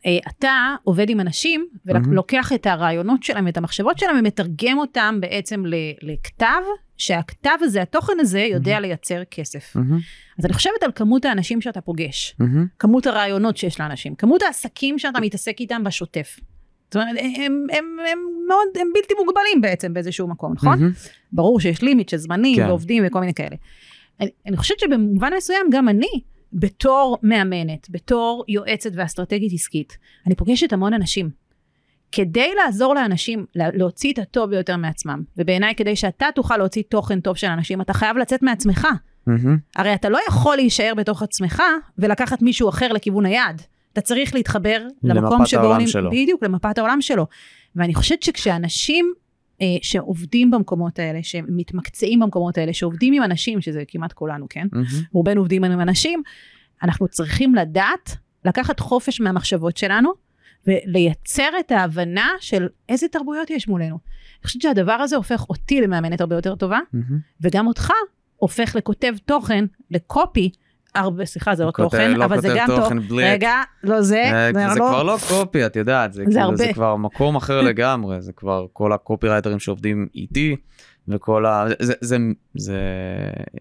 [0.06, 1.68] אה, אתה עובד עם אנשים.
[1.86, 5.64] ולוקח את הרעיונות שלהם ואת המחשבות שלהם ומתרגם אותם בעצם
[6.02, 6.62] לכתב,
[6.98, 8.82] שהכתב הזה, התוכן הזה, יודע מהמם.
[8.82, 9.76] לייצר כסף.
[10.40, 12.68] אז אני חושבת על כמות האנשים שאתה פוגש, מהמם.
[12.80, 16.40] כמות הרעיונות שיש לאנשים, כמות העסקים שאתה מתעסק איתם בשוטף.
[16.92, 20.80] זאת אומרת, הם, הם, הם, הם מאוד, הם בלתי מוגבלים בעצם באיזשהו מקום, נכון?
[20.80, 20.92] מהמם.
[21.32, 22.68] ברור שיש לימיט של זמנים כן.
[22.68, 23.56] ועובדים וכל מיני כאלה.
[24.20, 26.22] אני, אני חושבת שבמובן מסוים גם אני,
[26.54, 31.30] בתור מאמנת, בתור יועצת ואסטרטגית עסקית, אני פוגשת המון אנשים.
[32.12, 37.20] כדי לעזור לאנשים לה- להוציא את הטוב ביותר מעצמם, ובעיניי כדי שאתה תוכל להוציא תוכן
[37.20, 38.88] טוב של אנשים, אתה חייב לצאת מעצמך.
[39.28, 39.58] מהמם.
[39.76, 41.64] הרי אתה לא יכול להישאר בתוך עצמך
[41.98, 43.62] ולקחת מישהו אחר לכיוון היעד.
[43.94, 45.62] אתה צריך להתחבר למקום למפת שבו...
[45.62, 46.10] העולם נמ- שלו.
[46.12, 47.26] בדיוק, למפת העולם שלו.
[47.76, 49.14] ואני חושבת שכשאנשים
[49.82, 54.67] שעובדים במקומות האלה, שמתמקצעים במקומות האלה, שעובדים עם אנשים, שזה כמעט כולנו, כן?
[54.71, 54.86] מהמם.
[55.12, 56.21] רובנו עובדים עם אנשים,
[56.84, 60.12] אנחנו צריכים לדעת לקחת חופש מהמחשבות שלנו
[60.67, 63.95] ולייצר את ההבנה של איזה תרבויות יש מולנו.
[63.95, 67.19] אני חושבת שהדבר הזה הופך אותי למאמנת הרבה יותר טובה, מהמם.
[67.41, 67.91] וגם אותך
[68.38, 70.52] הופך לכותב תוכן, לקופי,
[70.95, 74.49] הרבה, סליחה זה לא תוכן, לא אבל זה גם תוכן בלי- רגע, לא זה, אה,
[74.54, 76.73] זה זה לא, כבר לא קופי, את יודעת, זה, זה כאילו, זה.
[76.73, 80.56] כבר מקום אחר לגמרי, זה כבר כל הקופי רייטרים שעובדים איתי,
[81.08, 81.65] וכל ה...
[81.80, 82.17] זה, זה,
[82.56, 82.77] זה,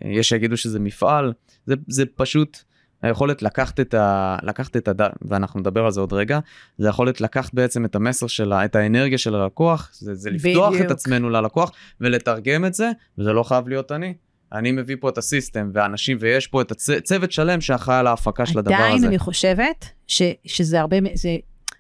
[0.05, 1.33] יש שיגידו שזה מפעל,
[1.67, 2.59] זה, זה פשוט
[3.03, 4.37] היכולת לקחת את ה...
[4.43, 5.01] לקחת את הד...
[5.23, 6.39] ואנחנו נדבר על זה עוד רגע,
[6.79, 10.87] זה יכולת לקחת בעצם את המסר שלה, את האנרגיה של הלקוח, זה, זה לפתוח בדיוק.
[10.87, 14.15] את עצמנו ללקוח ולתרגם את זה, וזה לא חייב להיות אני.
[14.53, 18.59] אני מביא פה את הסיסטם ואנשים ויש פה את הצוות שלם שאחראי על ההפקה של
[18.59, 19.07] הדבר עדיין הזה.
[19.07, 21.37] אני חושבת ש, שזה הרבה, זה,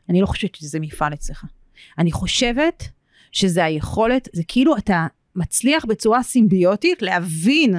[0.08, 1.44] אני לא חושבת שזה מפעל אצלך.
[1.98, 2.88] אני חושבת
[3.32, 5.06] שזה היכולת, זה כאילו אתה
[5.36, 7.76] מצליח בצורה סימביוטית להבין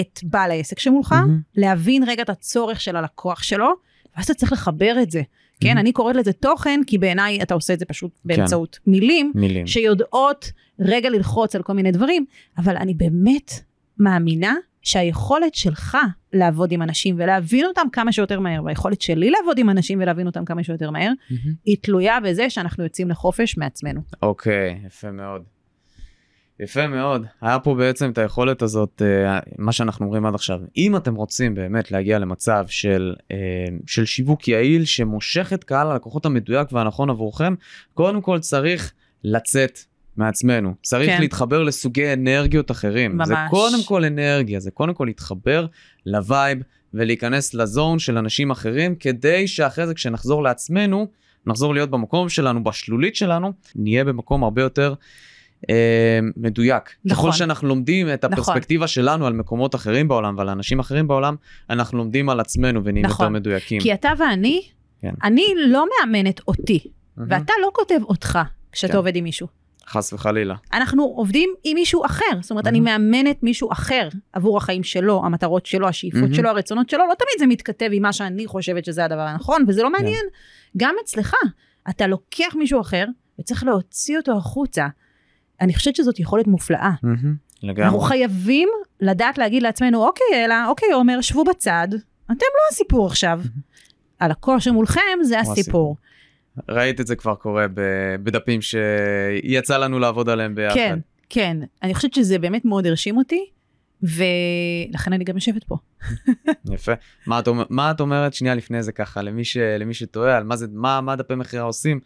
[0.00, 1.40] את בעל העסק שמולך, מהמם.
[1.56, 3.72] להבין רגע את הצורך של הלקוח שלו,
[4.16, 5.22] ואז אתה צריך לחבר את זה.
[5.60, 5.78] כן, מהמם.
[5.78, 9.66] אני קוראת לזה תוכן, כי בעיניי אתה עושה את זה פשוט באמצעות מילים, מילים.
[9.66, 12.24] שיודעות רגע ללחוץ על כל מיני דברים,
[12.58, 13.52] אבל אני באמת
[13.98, 15.96] מאמינה שהיכולת שלך
[16.32, 20.44] לעבוד עם אנשים ולהבין אותם כמה שיותר מהר, והיכולת שלי לעבוד עם אנשים ולהבין אותם
[20.44, 21.12] כמה שיותר מהר,
[21.64, 24.00] היא תלויה בזה שאנחנו יוצאים לחופש מעצמנו.
[24.22, 25.42] אוקיי, יפה מאוד.
[26.60, 27.26] יפה מאוד.
[27.40, 30.60] היה פה בעצם את היכולת הזאת, אה, מה שאנחנו אומרים עד עכשיו.
[30.76, 33.36] אם אתם רוצים באמת להגיע למצב של, אה,
[33.86, 37.54] של שיווק יעיל שמושך את קהל הלקוחות המדויק והנכון עבורכם,
[37.94, 38.92] קודם כל צריך
[39.24, 39.78] לצאת
[40.16, 40.74] מעצמנו.
[40.82, 41.20] צריך כן.
[41.20, 43.16] להתחבר לסוגי אנרגיות אחרים.
[43.16, 43.28] ממש.
[43.28, 45.66] זה קודם כל אנרגיה, זה קודם כל להתחבר
[46.06, 46.58] לווייב
[46.94, 51.06] ולהיכנס לזון של אנשים אחרים, כדי שאחרי זה כשנחזור לעצמנו,
[51.46, 54.94] נחזור להיות במקום שלנו, בשלולית שלנו, נהיה במקום הרבה יותר
[55.70, 56.90] אה, מדויק.
[57.04, 57.30] נכון.
[57.30, 58.32] ככל שאנחנו לומדים את נכון.
[58.32, 61.36] הפרספקטיבה שלנו על מקומות אחרים בעולם ועל אנשים אחרים בעולם,
[61.70, 63.26] אנחנו לומדים על עצמנו ונהיים נכון.
[63.26, 63.80] יותר מדויקים.
[63.80, 64.62] כי אתה ואני,
[65.00, 65.14] כן.
[65.22, 66.80] אני לא מאמנת אותי,
[67.16, 67.30] מהמם.
[67.32, 68.38] ואתה לא כותב אותך
[68.72, 68.96] כשאתה כן.
[68.96, 69.63] עובד עם מישהו.
[69.88, 70.54] חס וחלילה.
[70.72, 73.10] אנחנו עובדים עם מישהו אחר, זאת אומרת, אני מהמם.
[73.10, 76.34] מאמנת מישהו אחר עבור החיים שלו, המטרות שלו, השאיפות מהמם.
[76.34, 79.82] שלו, הרצונות שלו, לא תמיד זה מתכתב עם מה שאני חושבת שזה הדבר הנכון, וזה
[79.82, 79.92] לא כן.
[79.92, 80.24] מעניין.
[80.76, 81.34] גם אצלך,
[81.90, 83.04] אתה לוקח מישהו אחר
[83.40, 84.86] וצריך להוציא אותו החוצה.
[85.60, 86.90] אני חושבת שזאת יכולת מופלאה.
[87.02, 87.34] מהמם.
[87.62, 87.84] לגמרי.
[87.84, 88.68] אנחנו חייבים
[89.00, 91.88] לדעת להגיד לעצמנו, אוקיי, אלה, אוקיי, עומר, שבו בצד,
[92.26, 93.40] אתם לא הסיפור עכשיו.
[94.20, 95.52] הלקוח שמולכם זה הסיפור.
[95.52, 95.96] הסיפור.
[96.68, 97.66] ראית את זה כבר קורה
[98.22, 100.74] בדפים שיצא לנו לעבוד עליהם ביחד.
[100.74, 101.56] כן, כן.
[101.82, 103.44] אני חושבת שזה באמת מאוד הרשים אותי,
[104.02, 105.76] ולכן אני גם יושבת פה.
[106.74, 106.92] יפה.
[107.26, 110.44] מה את, אומר- מה את אומרת שנייה לפני זה ככה, למי, ש, למי שתוהה על
[110.44, 112.00] מה זה, מה, מה דפי מכירה עושים?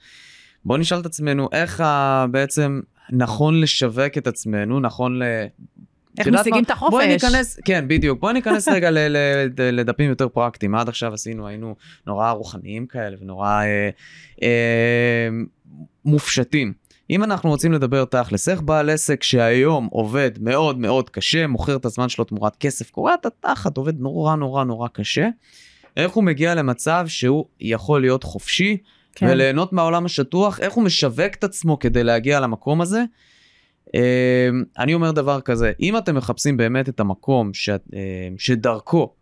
[0.64, 2.80] בוא נשאל את עצמנו איך ה, בעצם
[3.12, 5.22] נכון לשווק את עצמנו, נכון ל...
[6.18, 6.64] איך משיגים?
[6.64, 6.90] את החופש?
[6.90, 8.20] בואי ניכנס, כן, בדיוק.
[8.20, 9.16] בואי ניכנס רגע ל, ל,
[9.59, 10.74] ל, לדפים יותר פרקטיים.
[10.74, 11.76] עד עכשיו עשינו, היינו
[12.07, 13.90] נורא רוחניים כאלה ונורא אה,
[14.42, 15.28] אה,
[16.04, 16.72] מופשטים.
[17.11, 21.85] אם אנחנו רוצים לדבר תכלס, איך בעל עסק שהיום עובד מאוד מאוד קשה, מוכר את
[21.85, 25.28] הזמן שלו תמורת כסף, קורע את התחת, עובד נורא נורא נורא קשה,
[25.96, 28.76] איך הוא מגיע למצב שהוא יכול להיות חופשי
[29.14, 29.26] כן.
[29.31, 33.04] וליהנות מהעולם השטוח, איך הוא משווק את עצמו כדי להגיע למקום הזה.
[33.94, 34.48] אה,
[34.79, 37.77] אני אומר דבר כזה, אם אתם מחפשים באמת את המקום ש, אה,
[38.38, 39.12] שדרכו,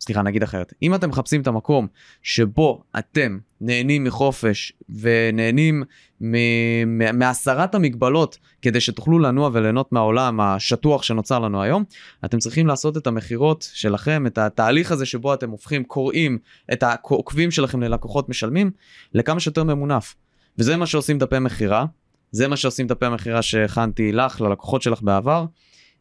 [0.00, 1.86] סליחה נגיד אחרת, אם אתם מחפשים את המקום
[2.22, 5.82] שבו אתם נהנים מחופש ונהנים
[6.20, 11.84] מ- מהסרת המגבלות כדי שתוכלו לנוע וליהנות מהעולם השטוח שנוצר לנו היום,
[12.24, 16.38] אתם צריכים לעשות את המכירות שלכם, את התהליך הזה שבו אתם הופכים, קוראים
[16.72, 18.70] את העוקבים שלכם ללקוחות משלמים,
[19.14, 20.14] לכמה שיותר ממונף.
[20.58, 21.84] וזה מה שעושים דפי מכירה,
[22.30, 25.44] זה מה שעושים דפי המכירה שהכנתי לך, ללקוחות שלך בעבר,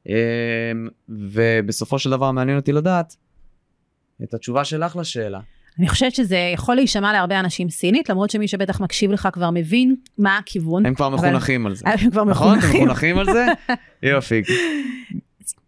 [0.10, 0.14] אמ,
[1.10, 3.16] ובסופו של דבר מעניין אותי לדעת
[4.24, 5.40] את התשובה שלך לשאלה.
[5.80, 9.96] אני חושבת שזה יכול להישמע להרבה אנשים סינית, למרות שמי שבטח מקשיב לך כבר מבין
[10.18, 10.86] מה הכיוון.
[10.86, 11.86] הם כבר אבל- מחונכים על זה.
[11.90, 12.58] הם כבר נכון?
[12.58, 12.84] מחונכים.
[12.86, 13.46] מחונכים על זה?
[14.14, 14.42] יופי.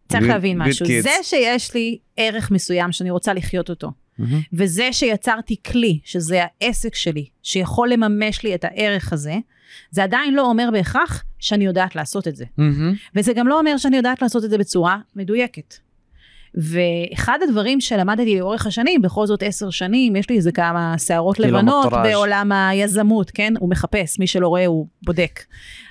[0.10, 0.86] צריך להבין משהו.
[1.02, 3.92] זה שיש לי ערך מסוים שאני רוצה לחיות אותו,
[4.54, 9.34] וזה שיצרתי כלי, שזה העסק שלי, שיכול לממש לי את הערך הזה,
[9.92, 12.46] זה עדיין לא אומר בהכרח שאני יודעת לעשות את זה.
[12.58, 12.94] מהמם.
[13.16, 15.76] וזה גם לא אומר שאני יודעת לעשות את זה בצורה מדויקת.
[16.56, 21.86] ואחד הדברים שלמדתי לאורך השנים, בכל זאת עשר שנים, יש לי איזה כמה שערות לבנות
[21.88, 22.14] קילומטראז'.
[22.14, 23.54] בעולם היזמות, כן?
[23.60, 25.40] הוא מחפש, מי שלא רואה הוא בודק.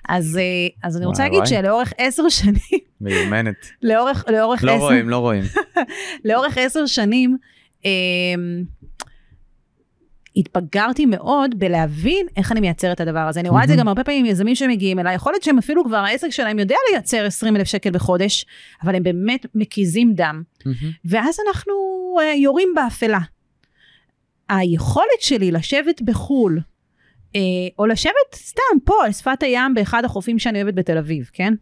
[0.08, 0.42] אז, אה,
[0.88, 1.62] אז אני רוצה וואי, להגיד וואי.
[1.62, 3.66] שלאורך עשר שנים, מיומנת.
[3.82, 5.44] לאורך, לאורך לא עשר, רואים, לא רואים.
[6.24, 7.36] לאורך עשר שנים,
[7.84, 7.90] אה,
[10.38, 13.40] התבגרתי מאוד בלהבין איך אני מייצרת את הדבר הזה.
[13.40, 13.76] אני רואה את זה.
[13.76, 16.76] גם הרבה פעמים עם יזמים שמגיעים אליי, יכול להיות שהם אפילו כבר, העסק שלהם יודע
[16.90, 18.46] לייצר 20 אלף שקל בחודש,
[18.82, 20.42] אבל הם באמת מקיזים דם.
[21.04, 21.72] ואז אנחנו
[22.18, 23.20] uh, יורים באפלה.
[24.48, 27.36] היכולת שלי לשבת בחו"ל, uh,
[27.78, 31.54] או לשבת סתם פה על שפת הים באחד החופים שאני אוהבת בתל אביב, כן?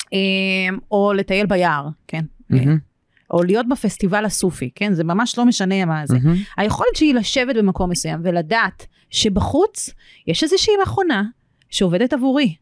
[0.00, 2.24] Um, או לטייל ביער, כן?
[2.50, 2.87] מהמם.
[3.30, 4.94] או להיות בפסטיבל הסופי, כן?
[4.94, 6.14] זה ממש לא משנה מה זה.
[6.22, 6.36] מהמם.
[6.56, 9.90] היכולת שלי לשבת במקום מסוים ולדעת שבחוץ
[10.26, 11.22] יש איזושהי מכונה
[11.70, 12.54] שעובדת עבורי.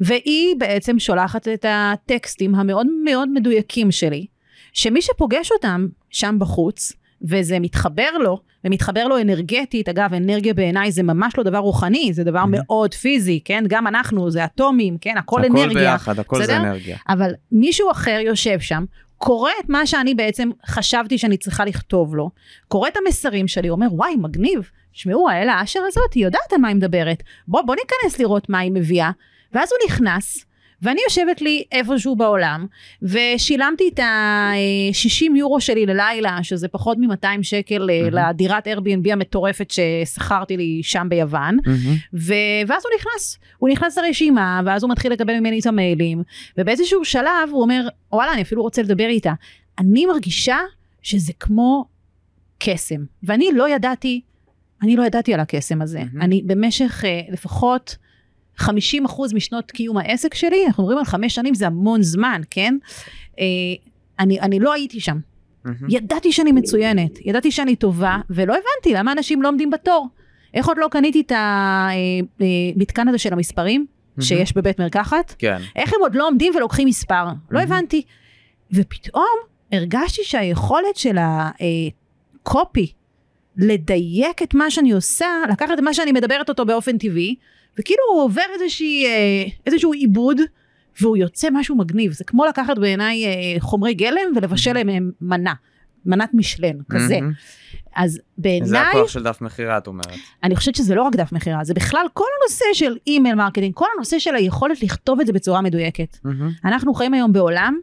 [0.00, 4.26] והיא בעצם שולחת את הטקסטים המאוד מאוד מדויקים שלי,
[4.72, 11.02] שמי שפוגש אותם שם בחוץ, וזה מתחבר לו, ומתחבר לו אנרגטית, אגב, אנרגיה בעיניי זה
[11.02, 12.46] ממש לא דבר רוחני, זה דבר Mhm.
[12.50, 13.64] מאוד פיזי, כן?
[13.68, 15.14] גם אנחנו, זה אטומים, כן?
[15.18, 15.92] הכל, הכל אנרגיה.
[15.92, 16.56] ביחד, הכל זה בסדר?
[16.56, 16.96] אנרגיה.
[17.08, 18.84] אבל מישהו אחר יושב שם,
[19.18, 22.30] קורא את מה שאני בעצם חשבתי שאני צריכה לכתוב לו,
[22.68, 26.68] קורא את המסרים שלי, אומר, וואי, מגניב, שמעו, האלה אשר הזאת, היא יודעת על מה
[26.68, 29.10] היא מדברת, בוא, בוא ניכנס לראות מה היא מביאה,
[29.52, 30.44] ואז הוא נכנס,
[30.86, 32.66] ואני יושבת לי איפשהו בעולם,
[33.02, 38.14] ושילמתי את ה-60 יורו שלי ללילה, שזה פחות מ-200 שקל mm-hmm.
[38.14, 42.14] לדירת Airbnb המטורפת ששכרתי לי שם ביוון, Mm-hmm.
[42.14, 42.34] ו...
[42.66, 46.22] ואז הוא נכנס, הוא נכנס לרשימה, ואז הוא מתחיל לקבל ממני את המיילים,
[46.58, 49.32] ובאיזשהו שלב הוא אומר, וואלה, אני אפילו רוצה לדבר איתה.
[49.78, 50.58] אני מרגישה
[51.02, 51.84] שזה כמו
[52.58, 54.20] קסם, ואני לא ידעתי,
[54.82, 55.98] אני לא ידעתי על הקסם הזה.
[55.98, 56.22] מהמם.
[56.22, 57.96] אני במשך uh, לפחות
[58.60, 58.64] 50%
[59.34, 62.76] משנות קיום העסק שלי, אנחנו מדברים על חמש שנים, זה המון זמן, כן?
[63.32, 63.38] Uh,
[64.18, 65.18] אני, אני לא הייתי שם.
[65.66, 65.70] Mm-hmm.
[65.88, 70.08] ידעתי שאני מצוינת, ידעתי שאני טובה, ולא הבנתי למה אנשים לא עומדים בתור.
[70.54, 73.86] איך עוד לא קניתי את המתקן הזה של המספרים,
[74.20, 75.34] שיש בבית מרקחת?
[75.38, 75.58] כן.
[75.76, 77.24] איך הם עוד לא עומדים ולוקחים מספר?
[77.24, 77.72] לא מהמם.
[77.72, 78.02] הבנתי.
[78.72, 79.36] ופתאום
[79.72, 82.92] הרגשתי שהיכולת של הקופי
[83.56, 87.34] לדייק את מה שאני עושה, לקחת את מה שאני מדברת אותו באופן טבעי,
[87.78, 90.40] וכאילו הוא עובר איזושהי, אה, איזשהו עיבוד,
[91.00, 92.12] והוא יוצא משהו מגניב.
[92.12, 95.54] זה כמו לקחת בעיניי אה, חומרי גלם ולבשל להם מנה,
[96.06, 97.20] מנת משלן, כזה.
[97.20, 97.32] מהמם.
[97.96, 100.06] אז זה בעיניי, הכוח של דף מכירה, את אומרת.
[100.44, 103.86] אני חושבת שזה לא רק דף מכירה, זה בכלל כל הנושא של email marketing, כל
[103.96, 106.18] הנושא של היכולת לכתוב את זה בצורה מדויקת.
[106.24, 106.50] מהמם.
[106.64, 107.78] אנחנו חיים היום בעולם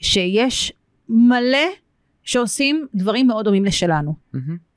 [0.00, 0.72] שיש
[1.08, 1.68] מלא
[2.22, 4.14] שעושים דברים מאוד דומים לשלנו.
[4.32, 4.67] מהמם.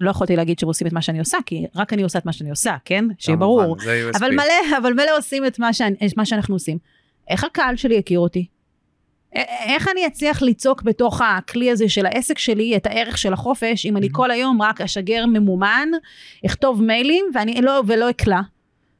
[0.00, 2.32] לא יכולתי להגיד שהם עושים את מה שאני עושה, כי רק אני עושה את מה
[2.32, 3.04] שאני עושה, כן?
[3.18, 3.76] שיהיה ברור.
[4.18, 6.78] אבל מלא, אבל מלא עושים את מה, שאני, את מה שאנחנו עושים.
[7.28, 8.46] איך הקהל שלי יכיר אותי?
[9.64, 13.96] איך אני אצליח ליצוק בתוך הכלי הזה של העסק שלי את הערך של החופש, אם
[13.96, 15.88] אני כל היום רק אשגר ממומן,
[16.46, 18.40] אכתוב מיילים ואני לא, ולא אקלע,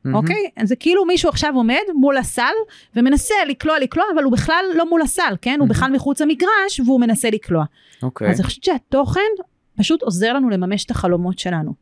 [0.05, 0.17] מהמם.
[0.17, 0.51] אוקיי?
[0.57, 2.53] אז זה כאילו מישהו עכשיו עומד מול הסל
[2.97, 5.51] ומנסה לקלוע לקלוע, אבל הוא בכלל לא מול הסל, כן?
[5.51, 5.69] הוא מהמם.
[5.69, 7.65] בכלל מחוץ למגרש והוא מנסה לקלוע.
[8.03, 8.31] אוקיי.
[8.31, 9.21] אז אני חושבת שהתוכן
[9.79, 11.75] פשוט עוזר לנו לממש את החלומות שלנו.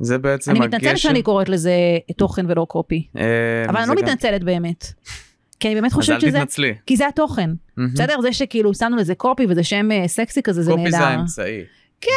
[0.00, 0.76] זה בעצם אני הגשר.
[0.76, 1.72] מתנצלת שאני קוראת לזה
[2.16, 3.22] תוכן ולא קופי, אה,
[3.68, 4.86] אבל אני לא מתנצלת באמת.
[5.60, 6.74] כי אני באמת אז חושבת אל שזה, תתנצלי.
[6.86, 7.50] כי זה התוכן.
[7.94, 8.20] בסדר?
[8.20, 10.82] זה שכאילו שמנו לזה קופי וזה שם אה, סקסי כזה, זה נהדר.
[10.84, 11.60] קופי זה האמצעי.
[12.00, 12.08] כן.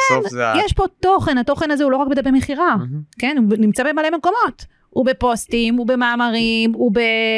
[0.65, 3.01] יש פה תוכן, התוכן הזה הוא לא רק בדפי מכירה, מהמם.
[3.19, 3.35] כן?
[3.39, 4.65] הוא נמצא במלא מקומות.
[4.89, 6.91] הוא בפוסטים, הוא במאמרים, הוא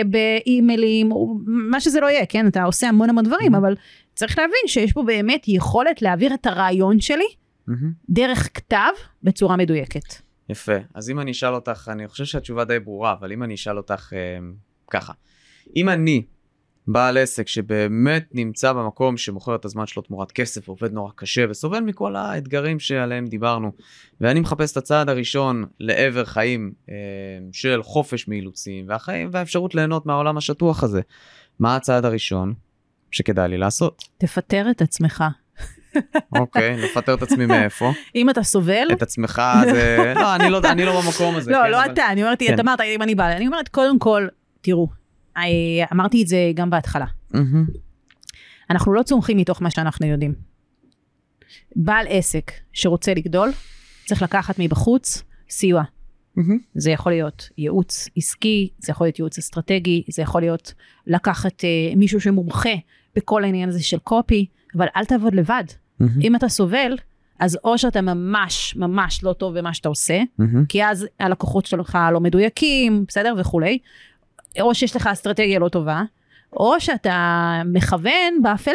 [0.09, 2.47] באימיילים, הוא- מה שזה לא יהיה, כן?
[2.47, 3.55] אתה עושה המון המון דברים.
[3.55, 3.75] אבל
[4.17, 7.27] צריך להבין שיש פה באמת יכולת להעביר את הרעיון שלי
[7.67, 7.91] מהמם.
[8.09, 8.91] דרך כתב
[9.23, 10.13] בצורה מדויקת.
[10.49, 10.75] יפה.
[10.93, 14.13] אז אם אני אשאל אותך, אני חושב שהתשובה די ברורה, אבל אם אני אשאל אותך
[14.13, 14.37] אה,
[14.91, 15.13] ככה,
[15.75, 16.23] אם אני
[16.87, 21.79] בעל עסק שבאמת נמצא במקום שמוכר את הזמן שלו תמורת כסף, עובד נורא קשה וסובל
[21.79, 23.71] מכל האתגרים שעליהם דיברנו,
[24.21, 26.95] ואני מחפש את הצעד הראשון לעבר חיים אה,
[27.51, 31.01] של חופש מאילוצים והחיים והאפשרות ליהנות מהעולם השטוח הזה,
[31.59, 32.53] מה הצעד הראשון
[33.11, 34.03] שכדאי לי לעשות?
[34.17, 35.23] תפטר את עצמך.
[36.35, 37.91] אוקיי, לפטר את עצמי מאיפה?
[38.15, 39.41] אם אתה סובל, את עצמך
[39.71, 40.13] זה...
[40.15, 41.51] לא, אני לא, אני לא במקום הזה.
[41.51, 42.53] לא, כן, לא אבל- אתה, אני אומרת, כן.
[42.53, 44.27] את אמרת, אם אני באה, אני אומרת, קודם כל,
[44.61, 44.87] תראו,
[45.37, 45.43] אה,
[45.93, 47.05] אמרתי את זה גם בהתחלה.
[48.69, 50.33] אנחנו לא צומחים מתוך מה שאנחנו יודעים.
[51.75, 53.51] בעל עסק שרוצה לגדול,
[54.05, 55.83] צריך לקחת מבחוץ סיוע.
[56.37, 56.57] מהמם.
[56.75, 60.73] זה יכול להיות ייעוץ עסקי, זה יכול להיות ייעוץ אסטרטגי, זה יכול להיות
[61.07, 62.75] לקחת אה, מישהו שמומחה
[63.15, 64.45] בכל העניין הזה של קופי,
[64.77, 65.63] אבל אל תעבוד לבד.
[65.99, 66.21] מהמם.
[66.21, 66.97] אם אתה סובל,
[67.39, 70.65] אז או שאתה ממש ממש לא טוב במה שאתה עושה, מהמם.
[70.65, 73.79] כי אז הלקוחות שלך לא מדויקים, בסדר וכולי,
[74.61, 76.03] או שיש לך אסטרטגיה לא טובה,
[76.53, 78.73] או שאתה מכוון באפלה.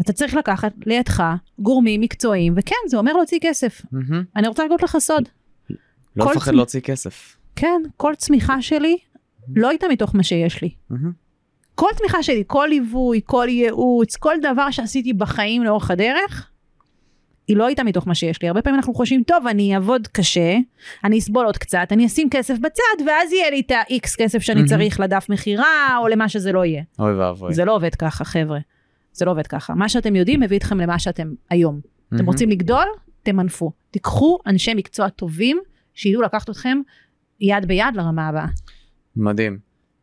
[0.00, 1.22] אתה צריך לקחת לידך
[1.58, 3.82] גורמים מקצועיים, וכן, זה אומר להוציא כסף.
[3.92, 4.24] מהמם.
[4.36, 5.28] אני רוצה להגיד לך סוד,
[6.24, 7.36] לא לפחד צמ- להוציא כסף.
[7.56, 8.96] כן, כל צמיחה שלי
[9.56, 10.70] לא הייתה מתוך מה שיש לי.
[11.74, 16.50] כל תמיכה שלי, כל ליווי, כל ייעוץ, כל דבר שעשיתי בחיים לאורך הדרך,
[17.48, 18.48] היא לא הייתה מתוך מה שיש לי.
[18.48, 20.56] הרבה פעמים אנחנו חושבים, טוב, אני אעבוד קשה,
[21.04, 24.64] אני אסבול עוד קצת, אני אשים כסף בצד, ואז יהיה לי את ה-X כסף שאני.
[24.64, 26.82] צריך לדף מכירה, או למה שזה לא יהיה.
[26.98, 27.54] אוי ואבוי.
[27.54, 28.58] זה לא עובד ככה, חבר'ה.
[29.12, 29.74] זה לא עובד ככה.
[29.74, 31.80] מה שאתם יודעים מביא אתכם למה שאתם היום.
[32.14, 32.26] אתם.
[32.26, 32.86] רוצים לגדול?
[33.22, 33.72] תמנפו.
[33.90, 35.60] תיקחו אנשי מקצוע טובים,
[35.94, 36.78] שידעו לקחת אתכם
[37.40, 38.46] יד ביד לרמה הבאה.
[39.16, 39.58] מדהים.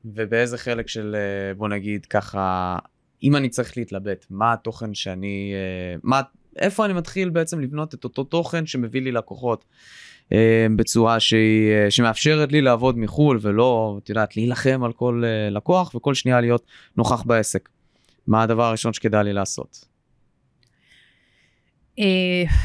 [0.06, 2.78] ובאיזה חלק של, אה, בוא נגיד ככה,
[3.24, 6.22] אם אני צריך להתלבט, מה התוכן שאני, אה, מה,
[6.60, 9.66] איפה אני מתחיל בעצם לבנות את אותו תוכן שמביא לי לקוחות
[10.32, 16.14] אה, בצורה שהיא, שמאפשרת לי לעבוד מחו"ל ולא, את יודעת, להילחם על כל לקוח וכל
[16.14, 16.66] שנייה להיות
[16.98, 17.70] נוכח בעסק.
[18.28, 19.86] מה הדבר הראשון שכדאי לי לעשות?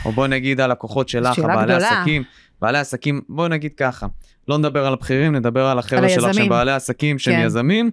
[0.04, 2.00] או בוא נגיד הלקוחות שלך, הבעלי גדולה.
[2.00, 2.22] עסקים,
[2.62, 4.06] בעלי עסקים, בוא נגיד ככה,
[4.48, 6.48] לא נדבר על הבכירים, נדבר על החבר'ה שלך שהם.
[6.48, 7.46] בעלי עסקים, שהם כן.
[7.46, 7.90] יזמים,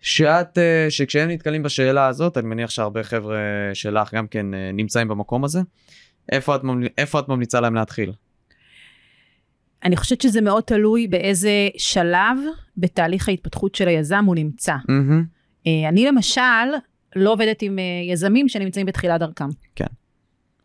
[0.00, 3.38] שאת, אה, שכשהם נתקלים בשאלה הזאת, אני מניח שהרבה חבר'ה
[3.74, 5.60] שלך גם כן אה, נמצאים במקום הזה,
[6.32, 6.60] איפה את.
[6.98, 8.12] איפה את ממליצה להם להתחיל?
[9.84, 12.38] אני חושבת שזה מאוד תלוי באיזה שלב
[12.76, 14.74] בתהליך ההתפתחות של היזם הוא נמצא.
[15.66, 16.40] אה, אני למשל
[17.16, 17.78] לא עובדת עם
[18.10, 19.48] יזמים שנמצאים בתחילת דרכם.
[19.80, 20.01] רק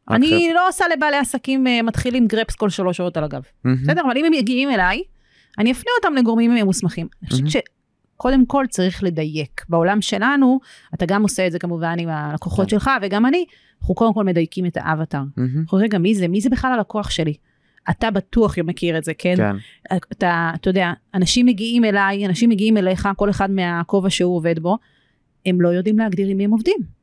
[0.09, 3.41] אני לא עושה לבעלי עסקים אה, מתחילים גרפס כל שלוש שעות על הגב.
[3.65, 4.01] בסדר?
[4.01, 5.03] אבל אם הם מגיעים אליי,
[5.59, 7.07] אני אפנה אותם לגורמים מוסמכים.
[7.21, 7.63] אני חושבת.
[8.15, 9.65] שקודם כל צריך לדייק.
[9.69, 10.59] בעולם שלנו,
[10.93, 12.69] אתה גם עושה את זה כמובן עם הלקוחות כן.
[12.69, 13.45] שלך, וגם אני,
[13.81, 15.21] אנחנו קודם כל מדייקים את האבטר.
[15.61, 16.27] אנחנו רגע, מי זה?
[16.27, 17.33] מי זה בכלל הלקוח שלי?
[17.89, 19.35] אתה בטוח מכיר את זה, כן?
[19.37, 19.55] כן.
[20.11, 24.77] אתה, אתה יודע, אנשים מגיעים אליי, אנשים מגיעים אליך, כל אחד מהכובע שהוא עובד בו,
[25.45, 26.96] הם לא יודעים להגדיר עם מי הם עובדים.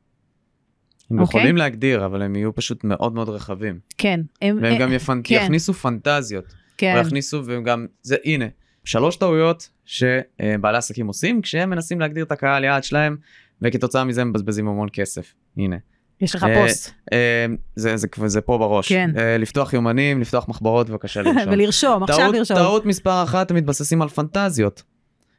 [1.11, 1.39] הם אוקיי.
[1.39, 3.79] יכולים להגדיר, אבל הם יהיו פשוט מאוד מאוד רחבים.
[3.97, 4.19] כן.
[4.41, 5.41] הם, והם אה, גם יפנ- כן.
[5.43, 6.45] יכניסו פנטזיות.
[6.77, 8.45] כן, יכניסו, והם גם, זה, הנה,
[8.83, 13.17] שלוש טעויות שבעלי עסקים עושים כשהם מנסים להגדיר את הקהל יעד שלהם,
[13.61, 15.33] וכתוצאה מזה הם מבזבזים המון כסף.
[15.57, 15.75] הנה.
[16.21, 16.91] יש לך אה, פוסט.
[17.13, 17.45] אה,
[17.75, 18.89] זה, זה, זה פה בראש.
[18.89, 19.09] כן.
[19.17, 21.41] אה, לפתוח יומנים, לפתוח מחברות, בבקשה לרשום.
[21.53, 22.57] ולרשום, עכשיו לרשום.
[22.57, 24.83] טעות מספר אחת, הם מתבססים על פנטזיות.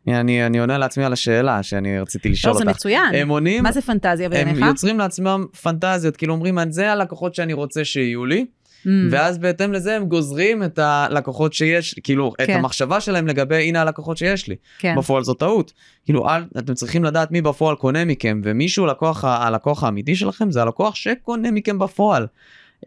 [0.09, 2.77] אני, אני עונה לעצמי על השאלה שאני רציתי לשאול לא, זה אותך.
[2.77, 3.15] מצוין.
[3.15, 4.59] הם עונים, מה זה פנטזיה הם בעיניך?
[4.67, 8.47] יוצרים לעצמם פנטזיות, כאילו אומרים, זה הלקוחות שאני רוצה שיהיו לי,
[8.87, 12.57] Mm, ואז בהתאם לזה הם גוזרים את הלקוחות שיש, כאילו, את כן.
[12.59, 14.57] המחשבה שלהם לגבי הנה הלקוחות שיש לי.
[14.79, 14.95] כן.
[14.99, 15.73] בפועל זו טעות.
[16.05, 20.63] כאילו, אל, אתם צריכים לדעת מי בפועל קונה מכם, ומישהו, לקוח, הלקוח האמיתי שלכם, זה
[20.63, 22.27] הלקוח שקונה מכם בפועל.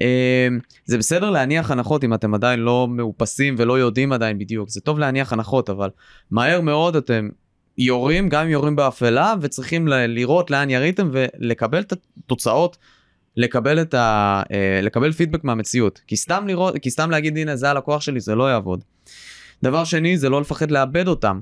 [0.01, 0.47] אה,
[0.85, 4.99] זה בסדר להניח הנחות אם אתם עדיין לא מאופסים ולא יודעים עדיין בדיוק, זה טוב
[4.99, 5.89] להניח הנחות, אבל
[6.31, 7.29] מהר מאוד אתם
[7.77, 12.77] יורים, גם אם יורים באפלה, וצריכים לראות לאן יריתם ולקבל את התוצאות.
[13.37, 14.41] לקבל את ה...
[14.51, 16.01] אה, לקבל פידבק מהמציאות.
[16.07, 18.83] כי סתם לראות, כי סתם להגיד הנה זה הלקוח שלי זה לא יעבוד.
[19.63, 21.39] דבר שני זה לא לפחד לאבד אותם.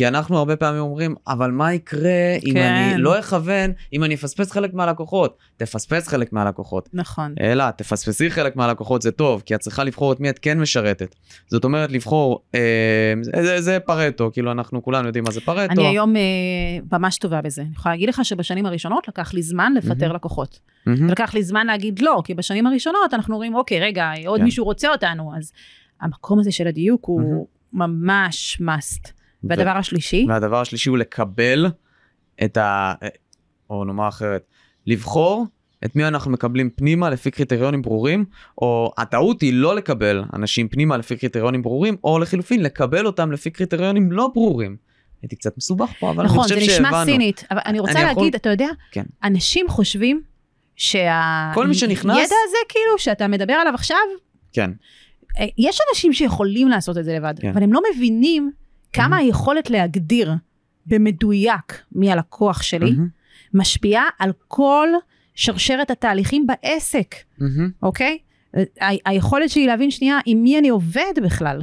[0.00, 2.72] כי אנחנו הרבה פעמים אומרים אבל מה יקרה אם כן.
[2.72, 7.34] אני לא אכוון אם אני אפספס חלק מהלקוחות תפספס חלק מהלקוחות נכון.
[7.40, 11.14] אלא תפספסי חלק מהלקוחות זה טוב כי את צריכה לבחור את מי את כן משרתת
[11.46, 15.86] זאת אומרת לבחור אה, זה, זה, פרטו כאילו אנחנו כולנו יודעים מה זה פרטו אני
[15.86, 16.22] היום אה,
[16.92, 17.62] ממש טובה בזה.
[17.62, 20.14] אני יכולה להגיד לך שבשנים הראשונות לקח לי זמן לפטר מהמם.
[20.14, 20.60] לקוחות.
[20.86, 21.10] מהמם.
[21.10, 24.44] לקח לי זמן להגיד לא, כי בשנים הראשונות אנחנו אומרים, אוקיי, רגע, עוד כן.
[24.44, 25.52] מישהו רוצה אותנו, אז
[26.00, 29.19] המקום הזה של הדיוק הוא ממש must.
[29.44, 31.66] והדבר השלישי, והדבר השלישי הוא לקבל
[32.44, 32.92] את ה...
[33.70, 34.42] או נאמר אחרת,
[34.86, 35.46] לבחור
[35.84, 38.24] את מי אנחנו מקבלים פנימה לפי קריטריונים ברורים,
[38.58, 43.50] או הטעות היא לא לקבל אנשים פנימה לפי קריטריונים ברורים, או לחילופין לקבל אותם לפי
[43.50, 44.76] קריטריונים לא ברורים.
[45.22, 47.04] הייתי קצת מסובך פה, אבל נכון, אני זה חושב נשמע שהבנו.
[47.04, 49.04] סינית, אבל אני רוצה אני יכול- להגיד, אתה יודע, כן.
[49.24, 50.22] אנשים חושבים
[50.76, 51.50] שה...
[51.54, 53.96] כל מי שנכנס- ידע הזה כאילו שאתה מדבר עליו עכשיו,
[54.52, 54.70] כן,
[55.38, 57.48] אה, יש אנשים שיכולים לעשות את זה לבד, כן.
[57.50, 58.50] אבל הם לא מבינים
[58.92, 60.32] כמה היכולת להגדיר
[60.86, 62.90] במדויק מי הלקוח שלי,
[63.54, 64.88] משפיעה על כל
[65.34, 67.14] שרשרת התהליכים בעסק,
[67.82, 68.18] אוקיי?
[68.80, 71.62] היכולת שלי להבין שנייה עם מי אני עובד בכלל.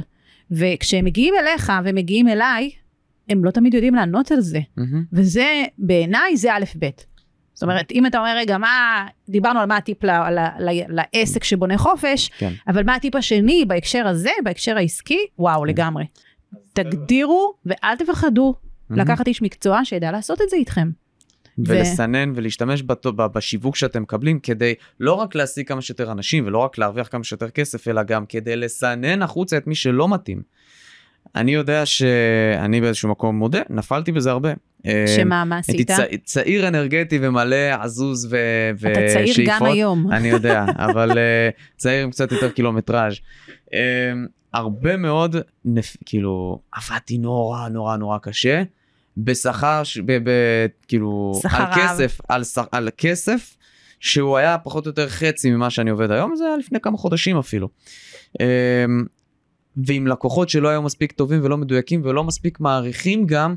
[0.50, 2.70] וכשהם מגיעים אליך ומגיעים אליי,
[3.28, 4.60] הם לא תמיד יודעים לענות על זה.
[4.76, 5.04] מהמם.
[5.12, 6.88] וזה, בעיניי, זה א' ב'.
[7.54, 11.44] זאת אומרת, אם אתה אומר, רגע, מה, דיברנו על מה הטיפ ל, ל, ל, לעסק
[11.44, 12.52] שבונה חופש, כן.
[12.68, 15.18] אבל מה הטיפ השני בהקשר הזה, בהקשר העסקי?
[15.38, 15.66] וואו, כן.
[15.68, 16.04] לגמרי.
[16.84, 18.54] תגדירו ואל תפחדו.
[18.90, 20.90] לקחת איש מקצוע שידע לעשות את זה איתכם.
[21.66, 26.58] ולסנן ולהשתמש בת- ב- בשיווק שאתם מקבלים כדי לא רק להשיג כמה שיותר אנשים ולא
[26.58, 30.42] רק להרוויח כמה שיותר כסף אלא גם כדי לסנן החוצה את מי שלא מתאים.
[31.36, 34.52] אני יודע שאני באיזשהו מקום מודה נפלתי בזה הרבה.
[35.16, 35.90] שמה, מה הייתי עשית?
[35.90, 39.68] צע- צעיר אנרגטי ומלא עזוז ו- אתה צעיר גם ושאיפות.
[39.68, 40.06] היום.
[40.12, 43.14] אני יודע אבל אה, צעיר עם קצת יותר קילומטראז'.
[43.74, 44.12] אה,
[44.54, 45.96] הרבה מאוד נפ...
[46.06, 48.62] כאילו עבדתי נורא נורא נורא קשה
[49.16, 49.98] בשכר ש...
[50.06, 50.12] ב...
[50.12, 50.30] ב...
[50.88, 51.74] כאילו על רעב.
[51.78, 52.58] כסף על, ש...
[52.72, 53.56] על כסף
[54.00, 57.36] שהוא היה פחות או יותר חצי ממה שאני עובד היום זה היה לפני כמה חודשים
[57.38, 57.68] אפילו.
[59.86, 63.54] ועם לקוחות שלא היו מספיק טובים ולא מדויקים ולא מספיק מעריכים גם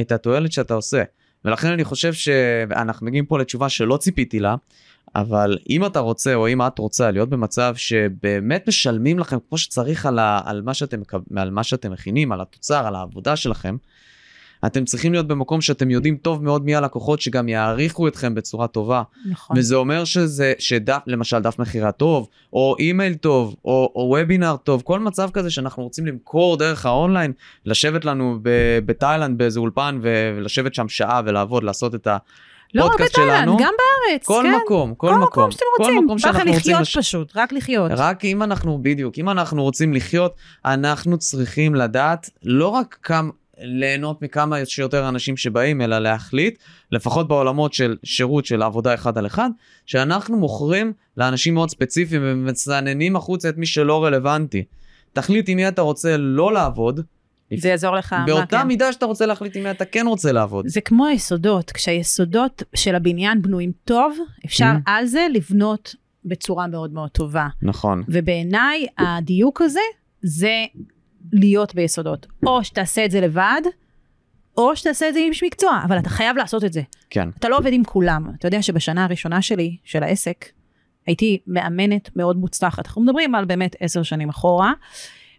[0.00, 1.02] את התועלת שאתה עושה.
[1.44, 4.54] ולכן אני חושב שאנחנו מגיעים פה לתשובה שלא ציפיתי לה,
[5.14, 10.06] אבל אם אתה רוצה או אם את רוצה להיות במצב שבאמת משלמים לכם כמו שצריך
[10.06, 11.00] על, ה, על, מה, שאתם,
[11.36, 13.76] על מה שאתם מכינים, על התוצר, על העבודה שלכם,
[14.66, 19.02] אתם צריכים להיות במקום שאתם יודעים טוב מאוד מי הלקוחות שגם יעריכו אתכם בצורה טובה.
[19.30, 19.58] נכון.
[19.58, 24.82] וזה אומר שזה, שדף, למשל דף מכירה טוב, או אימייל טוב, או, או וובינר טוב,
[24.82, 27.32] כל מצב כזה שאנחנו רוצים למכור דרך האונליין,
[27.66, 28.38] לשבת לנו
[28.86, 32.08] בתאילנד באיזה אולפן ולשבת שם שעה ולעבוד, לעשות את
[32.74, 33.48] לא רק בתאילנד.
[33.48, 34.54] גם בארץ, כל כן.
[34.64, 36.04] מקום, כל, כל מקום, מקום שאתם כל רוצים.
[36.04, 36.96] מקום בא לך שאנחנו רוצים, לחיות לש...
[36.96, 37.90] פשוט, רק לחיות.
[37.94, 40.34] רק אם אנחנו, בדיוק, אם אנחנו רוצים לחיות,
[40.64, 46.58] אנחנו צריכים לדעת לא רק כמה, ליהנות מכמה שיותר אנשים שבאים, אלא להחליט,
[46.92, 49.50] לפחות בעולמות של שירות של עבודה אחד על אחד,
[49.86, 54.64] שאנחנו מוכרים לאנשים מאוד ספציפיים ומסננים החוצה את מי שלא רלוונטי.
[55.12, 57.00] תחליט עם מי אתה רוצה לא לעבוד,
[57.56, 58.12] זה יעזור לך.
[58.12, 58.66] מה באותה כן?
[58.66, 60.66] מידה שאתה רוצה להחליט עם מי אתה כן רוצה לעבוד.
[60.68, 64.80] זה כמו היסודות, כשהיסודות של הבניין בנויים טוב, אפשר Mhm.
[64.90, 65.94] על זה לבנות
[66.24, 67.46] בצורה מאוד מאוד טובה.
[67.62, 68.02] נכון.
[68.08, 69.80] ובעיניי הדיוק הזה
[70.22, 70.64] זה
[71.32, 72.26] להיות ביסודות.
[72.46, 73.62] או שתעשה את זה לבד,
[74.56, 76.82] או שתעשה את זה עם איש מקצוע, אבל אתה חייב לעשות את זה.
[77.10, 77.28] כן.
[77.38, 78.26] אתה לא עובד עם כולם.
[78.38, 80.44] אתה יודע שבשנה הראשונה שלי, של העסק,
[81.06, 82.86] הייתי מאמנת מאוד מוצלחת.
[82.86, 84.72] אנחנו מדברים על באמת עשר שנים אחורה.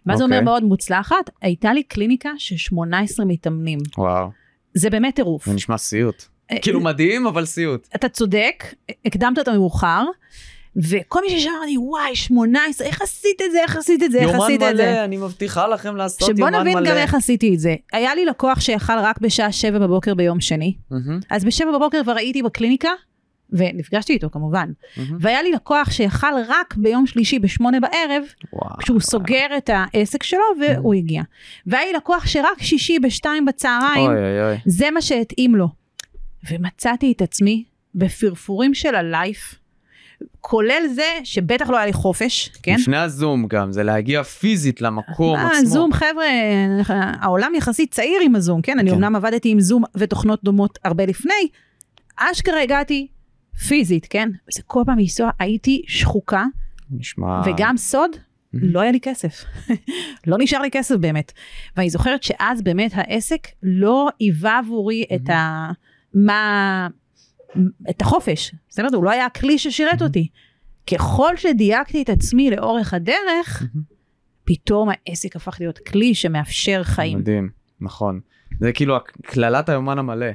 [0.06, 0.44] מה זה אומר אוקיי.
[0.44, 1.30] מאוד מוצלחת?
[1.42, 3.78] הייתה לי קליניקה של 18 מתאמנים.
[3.98, 4.30] וואו.
[4.74, 5.46] זה באמת טירוף.
[5.46, 6.24] זה נשמע סיוט.
[6.50, 7.88] אה, כאילו מדהים, אבל סיוט.
[7.94, 8.64] אתה צודק,
[9.04, 10.04] הקדמת את המאוחר,
[10.82, 14.28] וכל מי ששמע לי, וואי, 18, איך עשית את זה, איך עשית את זה, איך
[14.28, 14.92] יומן עשית את זה.
[14.92, 16.60] מלא, אני מבטיחה לכם לעשות שבוא יומן מלא.
[16.60, 17.74] נבין גם איך עשיתי את זה.
[17.92, 22.16] היה לי לקוח שיכל רק בשעה 7 בבוקר ביום שני, מהמם, אז ב-7 בבוקר כבר
[22.16, 22.90] הייתי בקליניקה,
[23.52, 25.18] ונפגשתי איתו כמובן, מהמם.
[25.20, 28.22] והיה לי לקוח שיכל רק ביום שלישי ב-8 בערב,
[28.52, 28.76] וואו.
[28.78, 31.22] כשהוא סוגר את העסק שלו והוא הגיע.
[31.66, 34.56] והיה לי לקוח שרק שישי ב-2 בצהריים, אוי אוי אוי.
[34.66, 35.68] זה מה שהתאים לו.
[36.50, 37.64] ומצאתי את עצמי
[37.94, 39.54] בפרפורים של הלייף,
[40.40, 42.76] כולל זה שבטח לא היה לי חופש, כן?
[42.80, 45.66] לפני הזום גם, זה להגיע פיזית למקום עצמו.
[45.68, 46.26] זום, חבר'ה,
[47.20, 48.78] העולם יחסית צעיר עם הזום, כן?
[48.78, 48.96] אני כן.
[48.96, 51.48] אמנם עבדתי עם זום ותוכנות דומות הרבה לפני,
[52.16, 53.06] אשכרה הגעתי
[53.68, 54.28] פיזית, כן?
[54.54, 56.44] זה כל פעם לנסוע, הייתי שחוקה,
[56.90, 57.40] נשמע...
[57.46, 58.10] וגם סוד,
[58.54, 58.58] Mhm.
[58.62, 59.44] לא היה לי כסף.
[60.26, 61.32] לא נשאר לי כסף באמת.
[61.76, 65.70] ואני זוכרת שאז באמת העסק לא היווה עבורי את ה...
[66.14, 66.88] מה...
[67.90, 68.54] את החופש.
[68.68, 70.28] זאת אומרת, הוא לא היה הכלי ששירת אותי.
[70.92, 73.62] ככל שדייקתי את עצמי לאורך הדרך,
[74.44, 77.18] פתאום העסק הפך להיות כלי שמאפשר חיים.
[77.18, 78.20] מדהים, נכון.
[78.60, 80.26] זה כאילו קללת היומן המלא.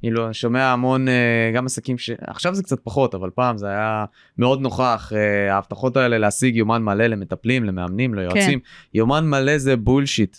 [0.00, 2.10] כאילו, אני שומע המון, אה, גם עסקים ש...
[2.20, 4.04] עכשיו זה קצת פחות, אבל פעם זה היה
[4.38, 8.58] מאוד נוכח, אה, ההבטחות האלה להשיג יומן מלא למטפלים, למאמנים, ליועצים.
[8.94, 10.36] יומן מלא זה בולשיט.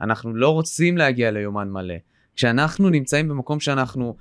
[0.00, 1.94] אנחנו לא רוצים להגיע ליומן מלא.
[2.36, 4.16] כשאנחנו נמצאים במקום שאנחנו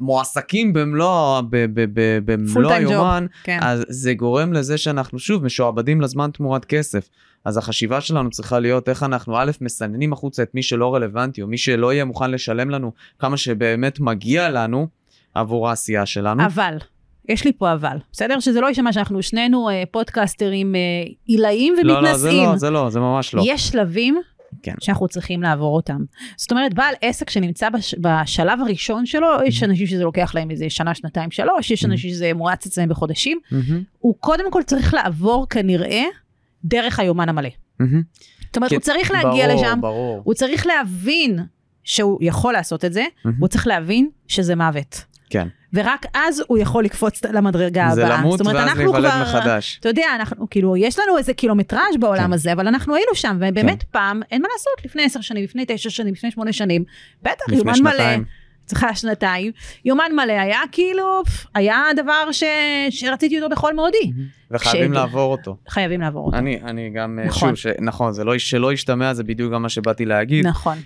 [0.00, 1.40] מועסקים במלוא,
[2.24, 2.72] במלוא.
[2.72, 3.58] היומן, כן.
[3.62, 7.08] אז זה גורם לזה שאנחנו שוב משועבדים לזמן תמורת כסף.
[7.44, 11.46] אז החשיבה שלנו צריכה להיות איך אנחנו א', מסננים החוצה את מי שלא רלוונטי, או
[11.46, 14.88] מי שלא יהיה מוכן לשלם לנו כמה שבאמת מגיע לנו
[15.34, 16.44] עבור העשייה שלנו.
[16.44, 16.76] אבל,
[17.28, 18.40] יש לי פה אבל, בסדר?
[18.40, 20.80] שזה לא יישמע שאנחנו שנינו אה, פודקאסטרים אה,
[21.26, 22.50] עילאיים לא, לא, זה ומתנשאים.
[22.50, 23.42] לא, זה לא, זה ממש לא.
[23.46, 24.20] יש שלבים
[24.62, 24.74] כן.
[24.80, 25.98] שאנחנו צריכים לעבור אותם.
[26.36, 30.70] זאת אומרת, בעל עסק שנמצא בש, בשלב הראשון שלו, יש אנשים שזה לוקח להם איזה
[30.70, 35.46] שנה, שנתיים, שלוש, יש אנשים שזה מואץ אצלם בחודשים, מהמם, הוא קודם כל צריך לעבור
[35.50, 36.04] כנראה
[36.64, 37.48] דרך היומן המלא.
[37.80, 38.02] מהמם.
[38.46, 40.20] זאת אומרת, כן, הוא צריך להגיע ברור, לשם, ברור.
[40.24, 41.38] הוא צריך להבין
[41.84, 43.36] שהוא יכול לעשות את זה, מהמם.
[43.40, 45.04] הוא צריך להבין שזה מוות.
[45.30, 45.48] כן.
[45.74, 47.94] ורק אז הוא יכול לקפוץ למדרגה הבאה.
[47.94, 49.76] זה למות זאת אומרת, ואז להיוולד כבר- מחדש.
[49.80, 52.32] אתה יודע, אנחנו, כאילו, יש לנו איזה קילומטראז' בעולם כן.
[52.32, 53.88] הזה, אבל אנחנו היינו שם, ובאמת כן.
[53.90, 56.84] פעם, אין מה לעשות, לפני עשר שנים, לפני תשע שנים, לפני שמונה שנים,
[57.22, 58.24] בטח, יומן מלא, שנתיים.
[58.66, 59.52] צריכה שנתיים,
[59.84, 61.22] יומן מלא היה כאילו,
[61.54, 62.42] היה הדבר ש...
[62.90, 64.12] שרציתי אותו בכל מאודי.
[64.50, 65.56] וחייבים כש- לעבור אותו.
[65.68, 66.36] חייבים לעבור אותו.
[66.36, 67.48] אני, אני גם, אה, נכון.
[67.48, 67.66] שוב, ש...
[67.80, 70.46] נכון, זה לא, שלא ישתמע, זה בדיוק גם מה שבאתי להגיד.
[70.46, 70.78] נכון.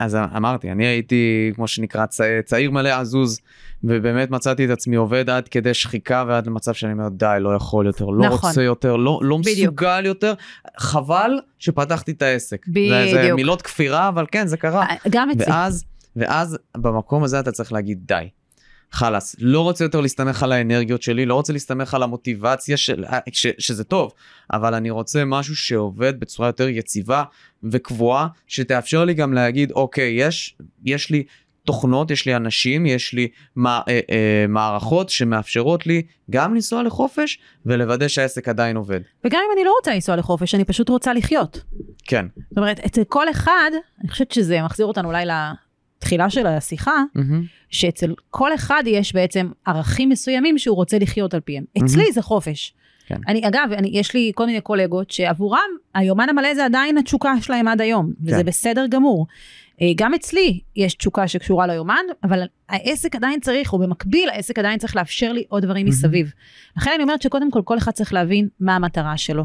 [0.00, 3.40] אז אמרתי, אני הייתי, כמו שנקרא, צע- צעיר מלא עזוז,
[3.84, 7.86] ובאמת מצאתי את עצמי עובד עד כדי שחיקה ועד למצב שאני אומר, די, לא יכול
[7.86, 8.48] יותר, לא נכון.
[8.50, 9.58] רוצה יותר, לא, לא בדיוק.
[9.58, 10.34] מסוגל יותר.
[10.78, 12.66] חבל שפתחתי את העסק.
[12.66, 12.72] זה,
[13.12, 13.36] זה בדיוק.
[13.36, 14.86] מילות כפירה, אבל כן, זה קרה.
[15.10, 15.44] גם אצלי.
[15.52, 15.84] ואז,
[16.16, 18.28] ואז במקום הזה אתה צריך להגיד די.
[18.92, 23.46] חלאס, לא רוצה יותר להסתמך על האנרגיות שלי, לא רוצה להסתמך על המוטיבציה של, ש,
[23.58, 24.12] שזה טוב,
[24.52, 27.24] אבל אני רוצה משהו שעובד בצורה יותר יציבה
[27.62, 31.24] וקבועה, שתאפשר לי גם להגיד, אוקיי, יש, יש לי
[31.64, 37.38] תוכנות, יש לי אנשים, יש לי מה, אה, אה, מערכות שמאפשרות לי גם לנסוע לחופש
[37.66, 39.00] ולוודא שהעסק עדיין עובד.
[39.24, 41.62] וגם אם אני לא רוצה לנסוע לחופש, אני פשוט רוצה לחיות.
[42.04, 42.26] כן.
[42.48, 43.70] זאת אומרת, אצל כל אחד,
[44.00, 45.26] אני חושבת שזה מחזיר אותנו אולי
[46.00, 47.44] לתחילה של השיחה, מהמם.
[47.70, 51.64] שאצל כל אחד יש בעצם ערכים מסוימים שהוא רוצה לחיות על פיהם.
[51.78, 52.74] אצלי זה חופש.
[53.06, 53.16] כן.
[53.28, 57.68] אני, אגב, אני, יש לי כל מיני קולגות שעבורם היומן המלא זה עדיין התשוקה שלהם
[57.68, 58.44] עד היום, וזה כן.
[58.44, 59.26] בסדר גמור.
[59.82, 64.78] אה, גם אצלי יש תשוקה שקשורה ליומן, אבל העסק עדיין צריך, או במקביל העסק עדיין
[64.78, 65.98] צריך לאפשר לי עוד דברים מהמם.
[65.98, 66.32] מסביב.
[66.76, 69.44] לכן אני אומרת שקודם כל, כל אחד צריך להבין מה המטרה שלו.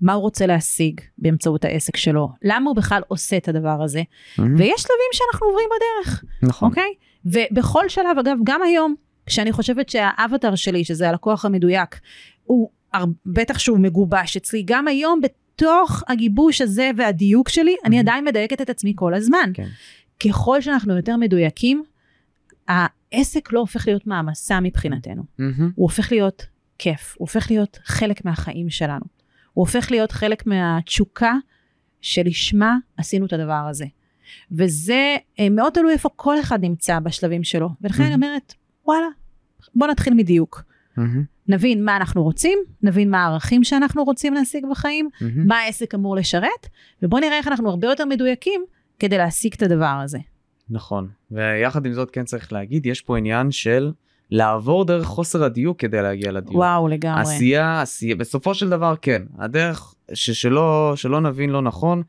[0.00, 4.02] מה הוא רוצה להשיג באמצעות העסק שלו, למה הוא בכלל עושה את הדבר הזה,
[4.38, 4.54] מהמם.
[4.58, 6.24] ויש שלבים שאנחנו עוברים בדרך.
[6.42, 6.68] נכון.
[6.68, 6.94] אוקיי?
[7.24, 8.94] ובכל שלב, אגב, גם היום,
[9.26, 12.00] כשאני חושבת שהאבטר שלי, שזה הלקוח המדויק,
[12.44, 12.70] הוא
[13.26, 18.00] בטח שהוא מגובש אצלי, גם היום בתוך הגיבוש הזה והדיוק שלי, אני Mhm.
[18.02, 19.50] עדיין מדייקת את עצמי כל הזמן.
[19.54, 19.66] כן.
[20.28, 21.84] ככל שאנחנו יותר מדויקים,
[22.68, 25.70] העסק לא הופך להיות מעמסה מבחינתנו, מהמם.
[25.74, 26.46] הוא הופך להיות
[26.78, 29.04] כיף, הוא הופך להיות חלק מהחיים שלנו.
[29.56, 31.34] הוא הופך להיות חלק מהתשוקה
[32.00, 33.84] שלשמה עשינו את הדבר הזה.
[34.52, 37.68] וזה אה, מאוד תלוי איפה כל אחד נמצא בשלבים שלו.
[37.80, 38.54] ולכן אני אומרת,
[38.86, 39.06] וואלה,
[39.74, 40.62] בוא נתחיל מדיוק.
[41.48, 45.08] נבין מה אנחנו רוצים, נבין מה הערכים שאנחנו רוצים להשיג בחיים,
[45.46, 46.66] מה העסק אמור לשרת,
[47.02, 48.64] ובוא נראה איך אנחנו הרבה יותר מדויקים
[48.98, 50.18] כדי להשיג את הדבר הזה.
[50.70, 53.92] נכון, ויחד עם זאת כן צריך להגיד, יש פה עניין של
[54.30, 56.54] לעבור דרך חוסר הדיוק כדי להגיע לדיוק.
[56.54, 57.20] וואו, לגמרי.
[57.20, 62.02] עשייה, עשייה, בסופו של דבר כן, הדרך ששלא, שלא נבין לא נכון,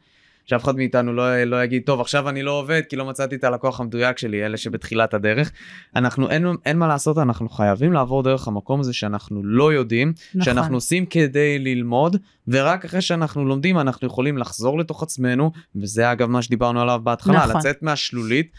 [0.48, 3.44] שאף אחד מאיתנו לא, לא יגיד טוב עכשיו אני לא עובד כי לא מצאתי את
[3.44, 5.52] הלקוח המדויק שלי אלה שבתחילת הדרך
[5.96, 10.42] אנחנו אין, אין מה לעשות אנחנו חייבים לעבור דרך המקום הזה שאנחנו לא יודעים נכון.
[10.42, 16.30] שאנחנו עושים כדי ללמוד ורק אחרי שאנחנו לומדים אנחנו יכולים לחזור לתוך עצמנו וזה אגב
[16.30, 17.58] מה שדיברנו עליו בהתחלה נכון.
[17.58, 18.52] לצאת מהשלולית.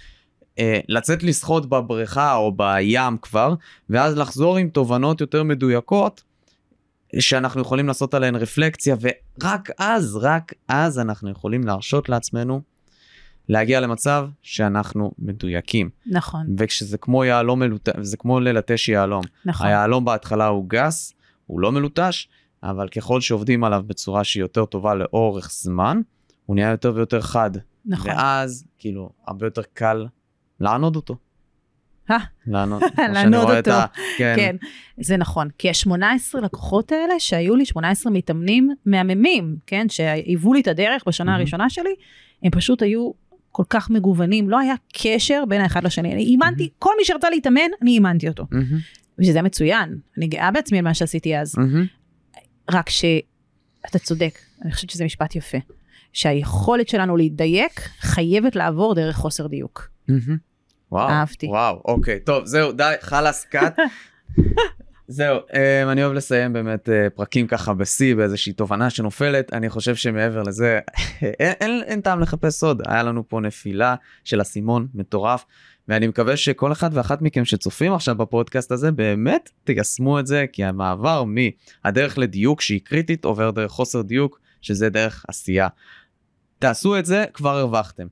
[0.58, 3.54] אה, לצאת לשחות בבריכה או בים כבר
[3.90, 6.22] ואז לחזור עם תובנות יותר מדויקות
[7.18, 12.60] שאנחנו יכולים לעשות עליהן רפלקציה ורק אז רק אז אנחנו יכולים להרשות לעצמנו
[13.48, 15.90] להגיע למצב שאנחנו מדויקים.
[16.06, 16.46] נכון.
[16.58, 19.22] וכשזה כמו יהלום מלוטש זה כמו ללטש יהלום.
[19.44, 19.66] נכון.
[19.66, 21.12] היהלום בהתחלה הוא גס
[21.46, 22.28] הוא לא מלוטש
[22.62, 26.00] אבל ככל שעובדים עליו בצורה שהיא יותר טובה לאורך זמן
[26.46, 27.50] הוא נהיה יותר ויותר חד.
[27.86, 28.10] נכון.
[28.10, 30.06] ואז כאילו הרבה יותר קל
[30.60, 31.16] לענוד אותו.
[32.10, 32.16] אה?
[32.46, 32.82] לענות,
[33.14, 33.86] לענות אותו, ה...
[34.18, 34.34] כן.
[34.36, 34.56] כן,
[35.00, 40.68] זה נכון, כי ה-18 לקוחות האלה שהיו לי 18 מתאמנים מהממים, כן, שהיוו לי את
[40.68, 41.34] הדרך בשנה.
[41.34, 41.94] הראשונה שלי,
[42.42, 43.10] הם פשוט היו
[43.52, 47.70] כל כך מגוונים, לא היה קשר בין האחד לשני, אני אימנתי, כל מי שרצה להתאמן,
[47.82, 48.46] אני אימנתי אותו,
[49.18, 51.54] ושזה מצוין, אני גאה בעצמי על מה שעשיתי אז.
[52.70, 55.58] רק שאתה צודק, אני חושבת שזה משפט יפה,
[56.12, 59.88] שהיכולת שלנו להידייק חייבת לעבור דרך חוסר דיוק.
[60.92, 61.46] וואו, אהבתי.
[61.46, 63.76] וואו, אוקיי, טוב, זהו, די, חלאס קאט.
[65.08, 69.52] זהו, um, אני אוהב לסיים באמת uh, פרקים ככה בשיא, באיזושהי תובנה שנופלת.
[69.52, 70.80] אני חושב שמעבר לזה,
[71.22, 72.82] אין, אין, אין טעם לחפש סוד.
[72.86, 73.94] היה לנו פה נפילה
[74.24, 75.44] של אסימון מטורף,
[75.88, 80.64] ואני מקווה שכל אחד ואחת מכם שצופים עכשיו בפודקאסט הזה, באמת תיישמו את זה, כי
[80.64, 85.68] המעבר מהדרך לדיוק שהיא קריטית עובר דרך חוסר דיוק, שזה דרך עשייה.
[86.58, 88.06] תעשו את זה, כבר הרווחתם.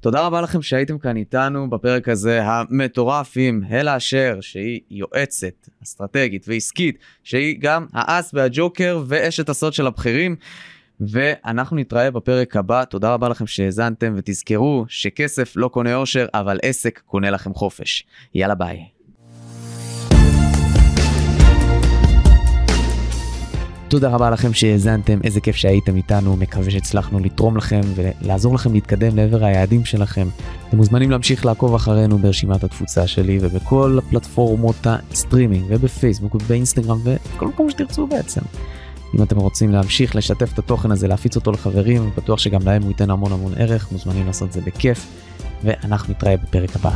[0.00, 6.44] תודה רבה לכם שהייתם כאן איתנו בפרק הזה המטורף עם הלה אשר שהיא יועצת אסטרטגית
[6.48, 10.36] ועסקית שהיא גם האס והג'וקר ואשת הסוד של הבכירים.
[11.00, 17.00] ואנחנו נתראה בפרק הבא תודה רבה לכם שהאזנתם ותזכרו שכסף לא קונה אושר אבל עסק
[17.06, 18.95] קונה לכם חופש יאללה ביי.
[23.96, 29.16] תודה רבה לכם שהאזנתם, איזה כיף שהייתם איתנו, מקווה שהצלחנו לתרום לכם ולעזור לכם להתקדם
[29.16, 30.28] לעבר היעדים שלכם.
[30.68, 37.70] אתם מוזמנים להמשיך לעקוב אחרינו ברשימת התפוצה שלי ובכל הפלטפורמות הסטרימינג ובפייסבוק ובאינסטגרם ובכל מקום
[37.70, 38.40] שתרצו בעצם.
[39.14, 42.90] אם אתם רוצים להמשיך לשתף את התוכן הזה, להפיץ אותו לחברים, בטוח שגם להם הוא
[42.90, 45.06] ייתן המון המון ערך, מוזמנים לעשות את זה בכיף,
[45.64, 46.90] ואנחנו נתראה בפרק הבא.